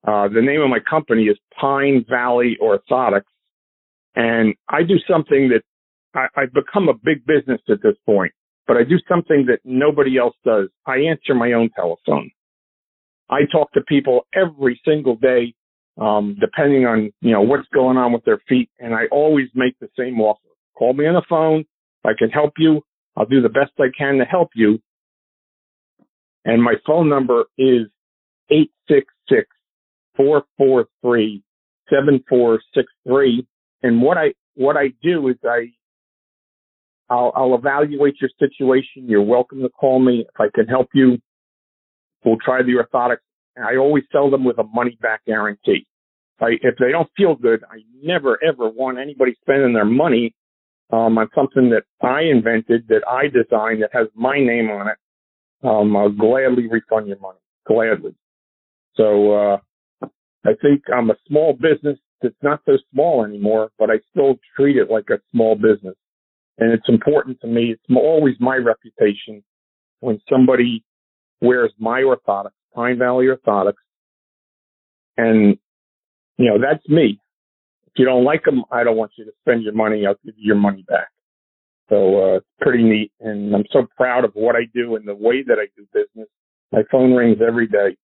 [0.06, 3.30] Uh, the name of my company is Pine Valley Orthotics.
[4.14, 5.62] And I do something that
[6.14, 8.32] I, I've become a big business at this point.
[8.66, 10.68] but I do something that nobody else does.
[10.86, 12.30] I answer my own telephone.
[13.28, 15.54] I talk to people every single day,
[16.00, 18.70] um, depending on, you know, what's going on with their feet.
[18.78, 20.40] And I always make the same offer.
[20.76, 21.64] Call me on the phone.
[22.04, 22.82] I can help you,
[23.16, 24.80] I'll do the best I can to help you.
[26.44, 27.86] And my phone number is
[28.50, 29.46] 866
[30.16, 31.42] 443
[31.90, 33.46] 7463.
[33.82, 35.72] And what I, what I do is I,
[37.10, 39.08] I'll, I'll evaluate your situation.
[39.08, 41.18] You're welcome to call me if I can help you.
[42.24, 43.18] We'll try the orthotics.
[43.56, 45.86] And I always sell them with a money back guarantee.
[46.40, 50.34] I, if they don't feel good, I never ever want anybody spending their money
[50.92, 54.96] um, on something that I invented, that I designed, that has my name on it.
[55.64, 58.14] Um, I'll gladly refund your money, gladly.
[58.96, 59.56] So uh,
[60.44, 64.76] I think I'm a small business that's not so small anymore, but I still treat
[64.76, 65.94] it like a small business.
[66.58, 67.72] And it's important to me.
[67.72, 69.42] It's always my reputation
[70.00, 70.84] when somebody
[71.40, 73.74] wears my orthotics, Pine Valley Orthotics,
[75.16, 75.56] and
[76.36, 77.18] you know that's me.
[77.94, 80.06] If you don't like them, I don't want you to spend your money.
[80.06, 81.08] I'll give you your money back.
[81.90, 85.14] So uh, it's pretty neat, and I'm so proud of what I do and the
[85.14, 86.28] way that I do business.
[86.70, 87.96] My phone rings every day.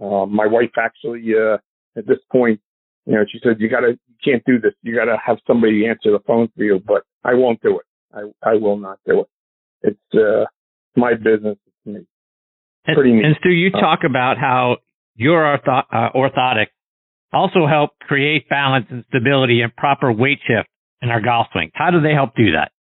[0.00, 1.58] Um, my wife actually, uh,
[1.96, 2.60] at this point,
[3.06, 4.72] you know, she said, "You gotta, you can't do this.
[4.82, 7.86] You gotta have somebody answer the phone for you." But I won't do it.
[8.12, 9.26] I, I will not do it.
[9.82, 10.46] It's uh,
[10.96, 11.56] my business.
[11.66, 12.06] It's me.
[12.84, 13.26] Pretty and, neat.
[13.26, 14.78] and Stu, you talk about how
[15.14, 16.66] your ortho- uh, orthotic
[17.32, 20.68] also help create balance and stability and proper weight shift
[21.02, 21.70] in our golf swing.
[21.74, 22.72] How do they help do that?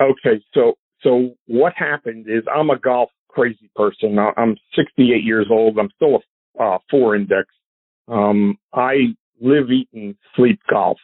[0.00, 4.18] Okay, so so what happened is I'm a golf crazy person.
[4.18, 5.78] I'm 68 years old.
[5.78, 6.20] I'm still
[6.58, 7.48] a uh, four index.
[8.08, 10.98] Um, I live, eat, and sleep golf.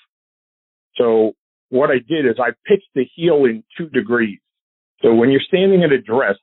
[0.96, 1.32] So
[1.70, 4.38] what I did is I pitched the heel in two degrees.
[5.02, 6.36] So when you're standing at address,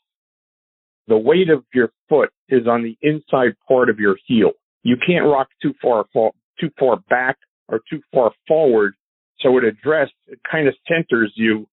[1.07, 4.51] the weight of your foot is on the inside part of your heel.
[4.86, 7.38] You can't rock too far too far back
[7.68, 8.94] or too far forward.
[9.40, 11.68] So it address, it kind of centers you.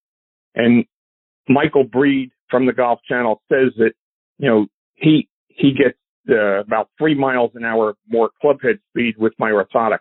[0.54, 0.86] And
[1.46, 3.92] Michael Breed from the Golf Channel says that
[4.38, 5.98] you know he he gets
[6.30, 9.98] uh, about three miles an hour more clubhead speed with my orthotic.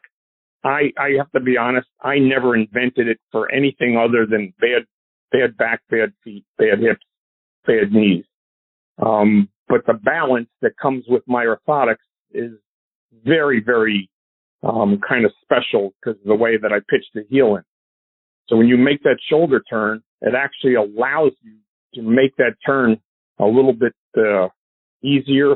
[0.64, 4.86] I, I have to be honest, I never invented it for anything other than bad,
[5.32, 7.04] bad back, bad feet, bad hips,
[7.66, 8.24] bad knees.
[9.04, 12.52] Um, but the balance that comes with my orthotics is
[13.24, 14.10] very, very,
[14.64, 17.64] um, kind of special because of the way that I pitch the heel in.
[18.48, 21.58] So when you make that shoulder turn, it actually allows you
[21.96, 23.00] to make that turn
[23.40, 24.50] a little bit, uh,
[25.04, 25.56] easier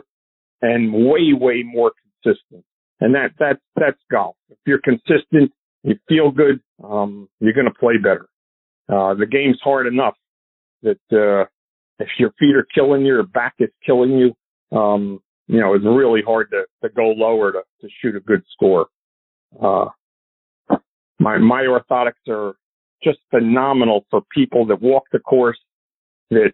[0.61, 1.91] and way, way more
[2.23, 2.63] consistent.
[2.99, 4.35] And that, that, that's golf.
[4.49, 5.51] If you're consistent,
[5.83, 8.27] you feel good, um, you're going to play better.
[8.89, 10.15] Uh, the game's hard enough
[10.81, 11.45] that, uh,
[11.97, 15.85] if your feet are killing you or back is killing you, um, you know, it's
[15.85, 18.87] really hard to, to go lower to, to shoot a good score.
[19.61, 19.85] Uh,
[21.19, 22.55] my, my orthotics are
[23.03, 25.59] just phenomenal for people that walk the course
[26.31, 26.51] that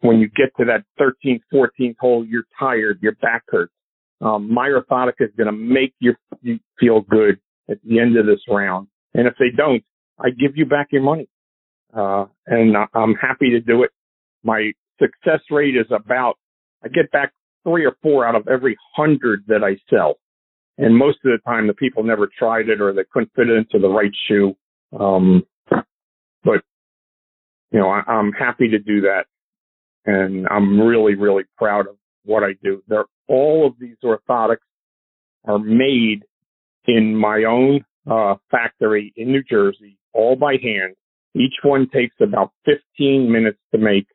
[0.00, 3.72] when you get to that 13th, 14th hole, you're tired, your back hurts.
[4.20, 7.38] Um, my orthotic is going to make you, you feel good
[7.70, 8.88] at the end of this round.
[9.14, 9.82] And if they don't,
[10.18, 11.28] I give you back your money.
[11.96, 13.90] Uh, and I'm happy to do it.
[14.42, 16.34] My success rate is about,
[16.84, 17.32] I get back
[17.64, 20.16] three or four out of every hundred that I sell.
[20.78, 23.56] And most of the time the people never tried it or they couldn't fit it
[23.56, 24.54] into the right shoe.
[24.98, 26.62] Um, but
[27.70, 29.24] you know, I, I'm happy to do that.
[30.06, 32.82] And I'm really, really proud of what I do.
[32.88, 34.58] They're all of these orthotics
[35.46, 36.24] are made
[36.86, 40.94] in my own uh, factory in New Jersey, all by hand.
[41.34, 44.06] Each one takes about 15 minutes to make,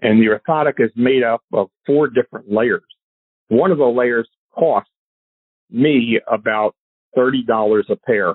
[0.00, 2.84] and the orthotic is made up of four different layers.
[3.48, 4.90] One of the layers costs
[5.70, 6.74] me about
[7.16, 8.34] $30 a pair.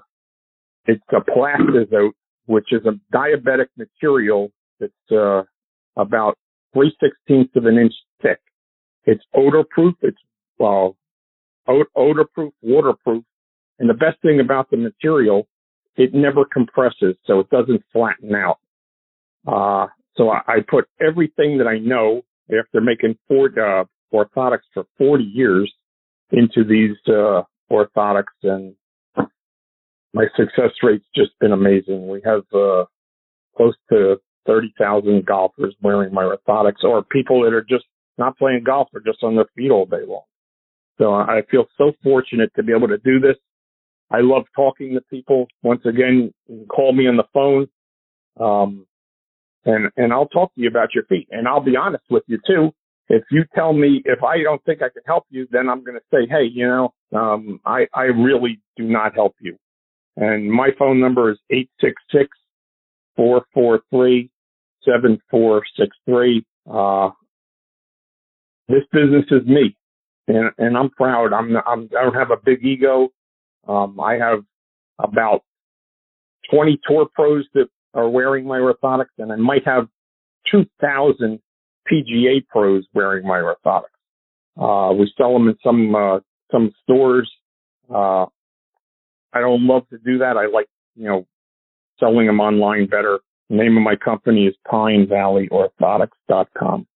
[0.86, 2.14] It's a Plastazote,
[2.46, 5.44] which is a diabetic material that's uh,
[5.96, 6.38] about
[6.74, 8.40] three sixteenths of an inch thick.
[9.06, 9.96] It's odor-proof.
[10.02, 10.18] It's
[10.58, 10.98] well,
[11.96, 13.24] odor-proof, waterproof,
[13.80, 15.48] and the best thing about the material,
[15.96, 18.60] it never compresses, so it doesn't flatten out.
[19.48, 22.22] Uh, so I, I, put everything that I know
[22.52, 23.84] after making uh,
[24.14, 25.74] orthotics for 40 years
[26.32, 28.76] into these uh, orthotics, and
[30.14, 32.08] my success rate's just been amazing.
[32.08, 32.86] We have uh,
[33.56, 37.86] close to 30,000 golfers wearing my orthotics, or people that are just
[38.18, 40.24] not playing golf or just on their feet all day long.
[41.00, 43.36] So I feel so fortunate to be able to do this.
[44.12, 45.48] I love talking to people.
[45.64, 46.32] Once again,
[46.70, 47.68] call me on the phone.
[48.40, 48.86] Um,
[49.66, 51.28] and and I'll talk to you about your feet.
[51.32, 52.72] And I'll be honest with you too.
[53.10, 55.98] If you tell me if I don't think I can help you, then I'm going
[55.98, 59.58] to say, hey, you know, um, I I really do not help you.
[60.16, 62.30] And my phone number is eight six six
[63.16, 64.30] four four three
[64.86, 66.46] seven four six three.
[66.72, 67.10] Uh,
[68.68, 69.76] this business is me,
[70.28, 71.34] and and I'm proud.
[71.34, 73.10] I'm, I'm I don't have a big ego.
[73.68, 74.44] Um, I have
[75.00, 75.44] about
[76.52, 79.88] 20 tour pros that are wearing my orthotics, and I might have
[80.52, 81.40] 2,000
[81.92, 83.84] PGA pros wearing my orthotics.
[84.60, 86.20] Uh, we sell them in some, uh,
[86.52, 87.32] some stores.
[87.94, 88.26] Uh,
[89.34, 90.38] I don't love to do that.
[90.38, 91.26] I like, you know,
[92.00, 93.20] selling them online better.
[93.50, 96.88] The name of my company is Pine Valley Orthotics.com.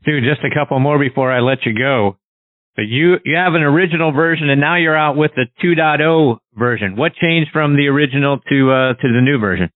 [0.00, 2.16] Stu, just a couple more before I let you go.
[2.76, 6.94] But you you have an original version, and now you're out with the 2.0 version.
[6.96, 9.70] What changed from the original to uh, to the new version?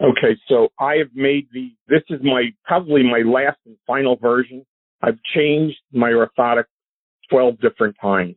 [0.00, 1.72] Okay, so I have made the.
[1.88, 4.64] This is my probably my last and final version.
[5.02, 6.64] I've changed my orthotic
[7.30, 8.36] 12 different times.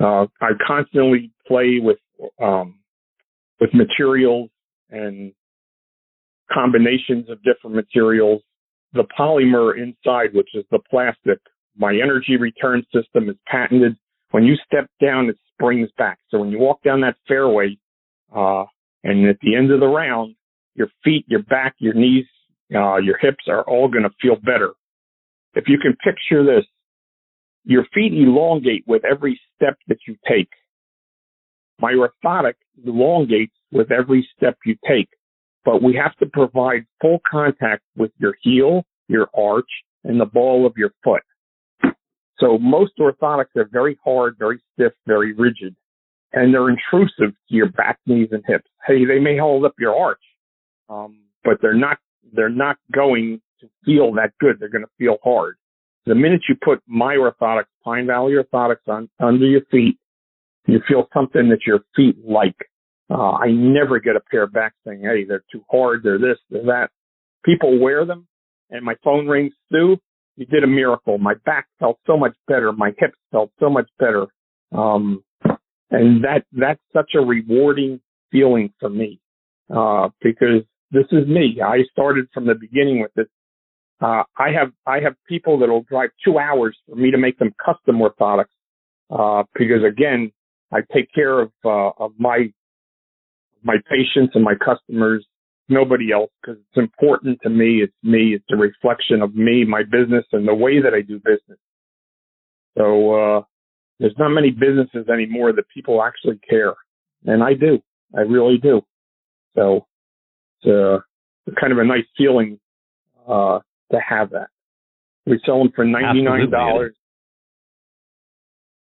[0.00, 1.98] Uh, I constantly play with
[2.42, 2.78] um,
[3.60, 4.48] with materials
[4.90, 5.32] and
[6.50, 8.42] combinations of different materials.
[8.94, 11.38] The polymer inside, which is the plastic,
[11.76, 13.96] my energy return system is patented.
[14.30, 16.18] When you step down, it springs back.
[16.30, 17.76] So when you walk down that fairway,
[18.34, 18.64] uh,
[19.04, 20.36] and at the end of the round,
[20.74, 22.26] your feet, your back, your knees,
[22.74, 24.72] uh, your hips are all going to feel better.
[25.54, 26.64] If you can picture this,
[27.64, 30.48] your feet elongate with every step that you take.
[31.78, 32.54] My orthotic
[32.84, 35.08] elongates with every step you take,
[35.64, 39.68] but we have to provide full contact with your heel, your arch,
[40.04, 41.22] and the ball of your foot.
[42.38, 45.76] So most orthotics are very hard, very stiff, very rigid,
[46.32, 48.68] and they're intrusive to your back, knees, and hips.
[48.86, 50.22] Hey, they may hold up your arch,
[50.88, 51.98] um, but they're not
[52.32, 54.56] they're not going to feel that good.
[54.58, 55.56] They're going to feel hard.
[56.06, 59.98] The minute you put my orthotics, Pine Valley orthotics, on under your feet,
[60.66, 62.56] you feel something that your feet like.
[63.10, 66.02] Uh, I never get a pair back saying, "Hey, they're too hard.
[66.02, 66.90] They're this, they're that."
[67.44, 68.26] People wear them,
[68.70, 69.52] and my phone rings.
[69.66, 69.96] Stu,
[70.36, 71.18] you did a miracle.
[71.18, 72.72] My back felt so much better.
[72.72, 74.26] My hips felt so much better.
[74.72, 75.22] Um,
[75.90, 78.00] and that, that's such a rewarding
[78.30, 79.20] feeling for me,
[79.74, 81.60] uh, because this is me.
[81.64, 83.26] I started from the beginning with this.
[84.00, 87.54] Uh, I have, I have people that'll drive two hours for me to make them
[87.64, 88.46] custom orthotics,
[89.10, 90.32] uh, because again,
[90.72, 92.52] I take care of, uh, of my,
[93.62, 95.24] my patients and my customers
[95.68, 97.80] nobody else because it's important to me.
[97.82, 98.34] It's me.
[98.34, 101.58] It's a reflection of me, my business, and the way that I do business.
[102.76, 103.42] So uh,
[103.98, 106.74] there's not many businesses anymore that people actually care,
[107.24, 107.80] and I do.
[108.16, 108.82] I really do.
[109.54, 109.86] So
[110.66, 111.00] uh,
[111.46, 112.58] it's kind of a nice feeling
[113.28, 113.60] uh,
[113.90, 114.48] to have that.
[115.26, 116.94] We sell them for ninety nine dollars.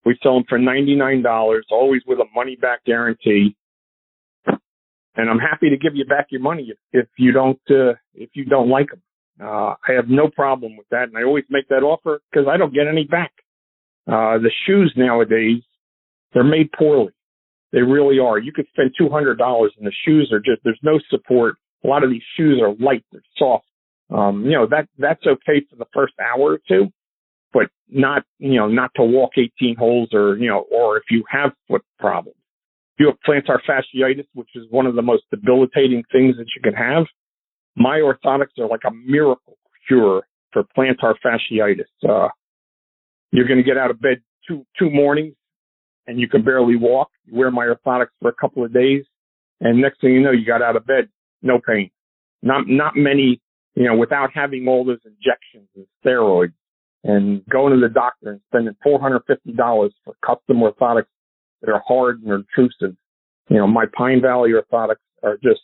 [0.05, 3.55] We sell them for ninety nine dollars, always with a money back guarantee
[5.15, 8.29] and I'm happy to give you back your money if, if you don't uh, if
[8.33, 9.01] you don't like them.
[9.41, 12.57] Uh, I have no problem with that, and I always make that offer because I
[12.57, 13.31] don't get any back.
[14.07, 15.63] Uh, the shoes nowadays,
[16.33, 17.13] they're made poorly.
[17.71, 18.37] They really are.
[18.37, 21.55] You could spend two hundred dollars, and the shoes are just there's no support.
[21.83, 23.65] A lot of these shoes are light, they're soft.
[24.09, 26.91] Um, you know that that's okay for the first hour or two,
[27.53, 31.23] but not you know not to walk 18 holes or you know or if you
[31.31, 32.35] have foot problems
[33.01, 36.73] you have plantar fasciitis, which is one of the most debilitating things that you can
[36.73, 37.05] have.
[37.75, 40.21] My orthotics are like a miracle cure
[40.53, 41.89] for plantar fasciitis.
[42.07, 42.29] Uh,
[43.31, 45.33] you're going to get out of bed two two mornings,
[46.05, 47.09] and you can barely walk.
[47.25, 49.03] You wear my orthotics for a couple of days,
[49.59, 51.09] and next thing you know, you got out of bed,
[51.41, 51.91] no pain.
[52.41, 53.41] Not not many,
[53.75, 56.53] you know, without having all those injections and steroids,
[57.03, 61.05] and going to the doctor and spending four hundred fifty dollars for custom orthotics
[61.61, 62.95] that are hard and intrusive.
[63.49, 65.61] You know, my Pine Valley orthotics are just,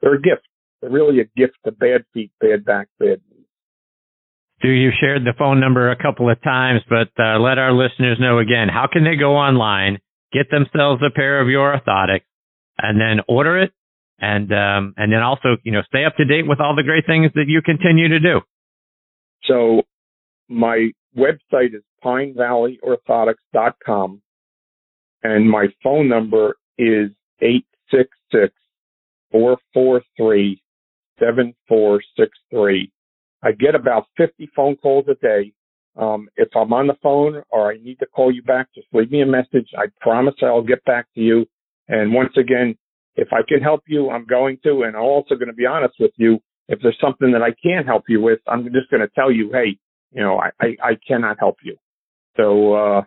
[0.00, 0.46] they're a gift.
[0.80, 3.46] They're really a gift to bad feet, bad back, bad knees.
[4.60, 8.18] Do you shared the phone number a couple of times, but uh, let our listeners
[8.20, 9.98] know again, how can they go online,
[10.32, 12.26] get themselves a pair of your orthotics,
[12.78, 13.72] and then order it,
[14.22, 17.04] and um, and then also, you know, stay up to date with all the great
[17.06, 18.40] things that you continue to do.
[19.44, 19.82] So
[20.48, 24.22] my website is pinevalleyorthotics.com
[25.24, 28.54] and my phone number is eight six six
[29.32, 30.62] four four three
[31.18, 32.92] seven four six three.
[33.42, 35.52] I get about 50 phone calls a day.
[35.96, 39.10] Um, if I'm on the phone or I need to call you back, just leave
[39.10, 39.68] me a message.
[39.76, 41.46] I promise I'll get back to you.
[41.88, 42.78] And once again,
[43.16, 44.82] if I can help you, I'm going to.
[44.82, 46.38] And I'm also going to be honest with you.
[46.68, 49.50] If there's something that I can't help you with, I'm just going to tell you,
[49.52, 49.78] hey,
[50.12, 51.76] you know, I, I, I cannot help you.
[52.36, 53.02] So, uh,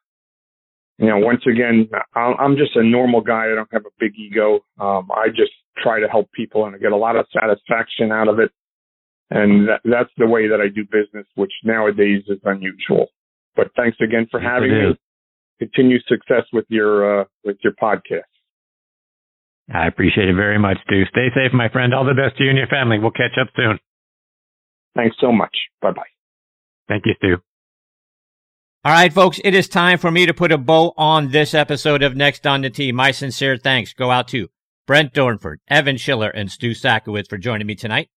[0.99, 3.51] you know, once again, I'm just a normal guy.
[3.51, 4.61] I don't have a big ego.
[4.79, 8.29] Um, I just try to help people and I get a lot of satisfaction out
[8.29, 8.51] of it.
[9.31, 13.07] And that, that's the way that I do business, which nowadays is unusual.
[13.57, 14.99] But thanks again for having me
[15.59, 18.23] continued success with your uh, with your podcast.
[19.73, 21.05] I appreciate it very much, Stu.
[21.11, 21.95] Stay safe, my friend.
[21.95, 22.99] All the best to you and your family.
[22.99, 23.79] We'll catch up soon.
[24.95, 25.57] Thanks so much.
[25.81, 26.03] Bye bye.
[26.89, 27.37] Thank you, Stu.
[28.85, 32.03] All right, folks, it is time for me to put a bow on this episode
[32.03, 32.91] of Next on the Tee.
[32.91, 34.49] My sincere thanks go out to
[34.87, 38.09] Brent Dornford, Evan Schiller, and Stu Sackowitz for joining me tonight.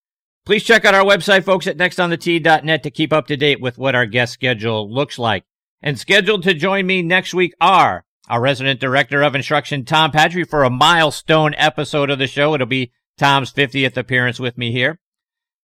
[0.46, 3.96] Please check out our website, folks, at nextonthetee.net to keep up to date with what
[3.96, 5.44] our guest schedule looks like.
[5.82, 10.44] And scheduled to join me next week are our resident director of instruction, Tom Patri,
[10.44, 12.54] for a milestone episode of the show.
[12.54, 15.00] It'll be Tom's 50th appearance with me here.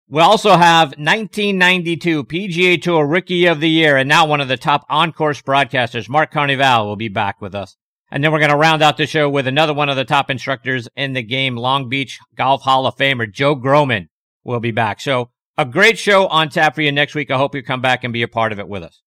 [0.09, 4.55] We also have 1992 PGA Tour Rookie of the Year and now one of the
[4.55, 7.75] top on-course broadcasters, Mark Carnevale, will be back with us.
[8.09, 10.29] And then we're going to round out the show with another one of the top
[10.29, 14.07] instructors in the game, Long Beach Golf Hall of Famer, Joe Grohman,
[14.43, 15.01] will be back.
[15.01, 17.31] So a great show on tap for you next week.
[17.31, 19.01] I hope you come back and be a part of it with us.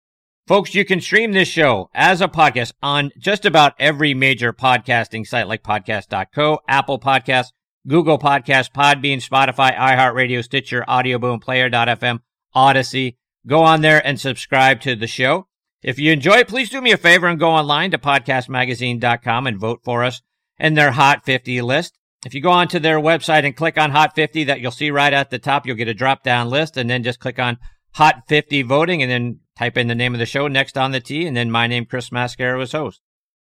[0.46, 5.24] Folks, you can stream this show as a podcast on just about every major podcasting
[5.24, 7.52] site like podcast.co, Apple Podcasts,
[7.86, 12.18] Google Podcasts, Podbean, Spotify, iHeartRadio, Stitcher, Audio Audioboom, Player.fm,
[12.52, 13.16] Odyssey.
[13.46, 15.46] Go on there and subscribe to the show.
[15.82, 19.58] If you enjoy it, please do me a favor and go online to podcastmagazine.com and
[19.58, 20.20] vote for us
[20.58, 21.98] in their Hot 50 list.
[22.26, 25.12] If you go onto their website and click on Hot 50 that you'll see right
[25.12, 27.56] at the top, you'll get a drop down list and then just click on
[27.94, 31.00] Hot 50 voting and then type in the name of the show next on the
[31.00, 33.00] Tee and then my name, Chris Mascaro, as host.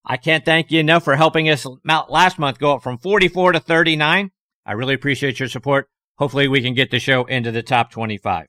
[0.05, 1.65] I can't thank you enough for helping us
[2.09, 4.31] last month go up from 44 to 39.
[4.65, 5.89] I really appreciate your support.
[6.19, 8.47] Hopefully we can get the show into the top 25.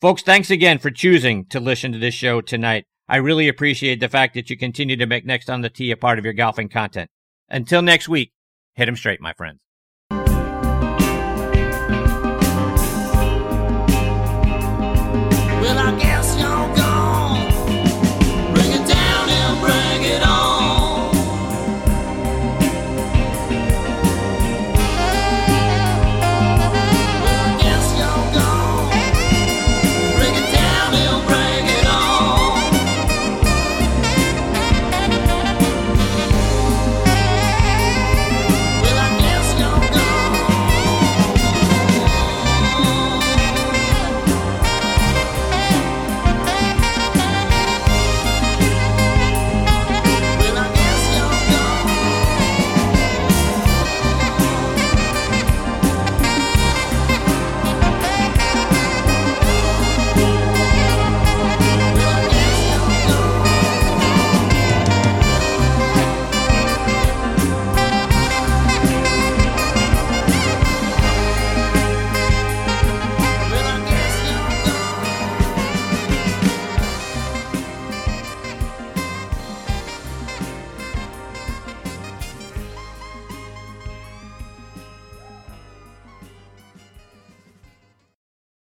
[0.00, 2.86] Folks, thanks again for choosing to listen to this show tonight.
[3.10, 5.96] I really appreciate the fact that you continue to make Next on the Tee a
[5.96, 7.10] part of your golfing content.
[7.48, 8.30] Until next week,
[8.74, 9.58] hit 'em straight, my friends.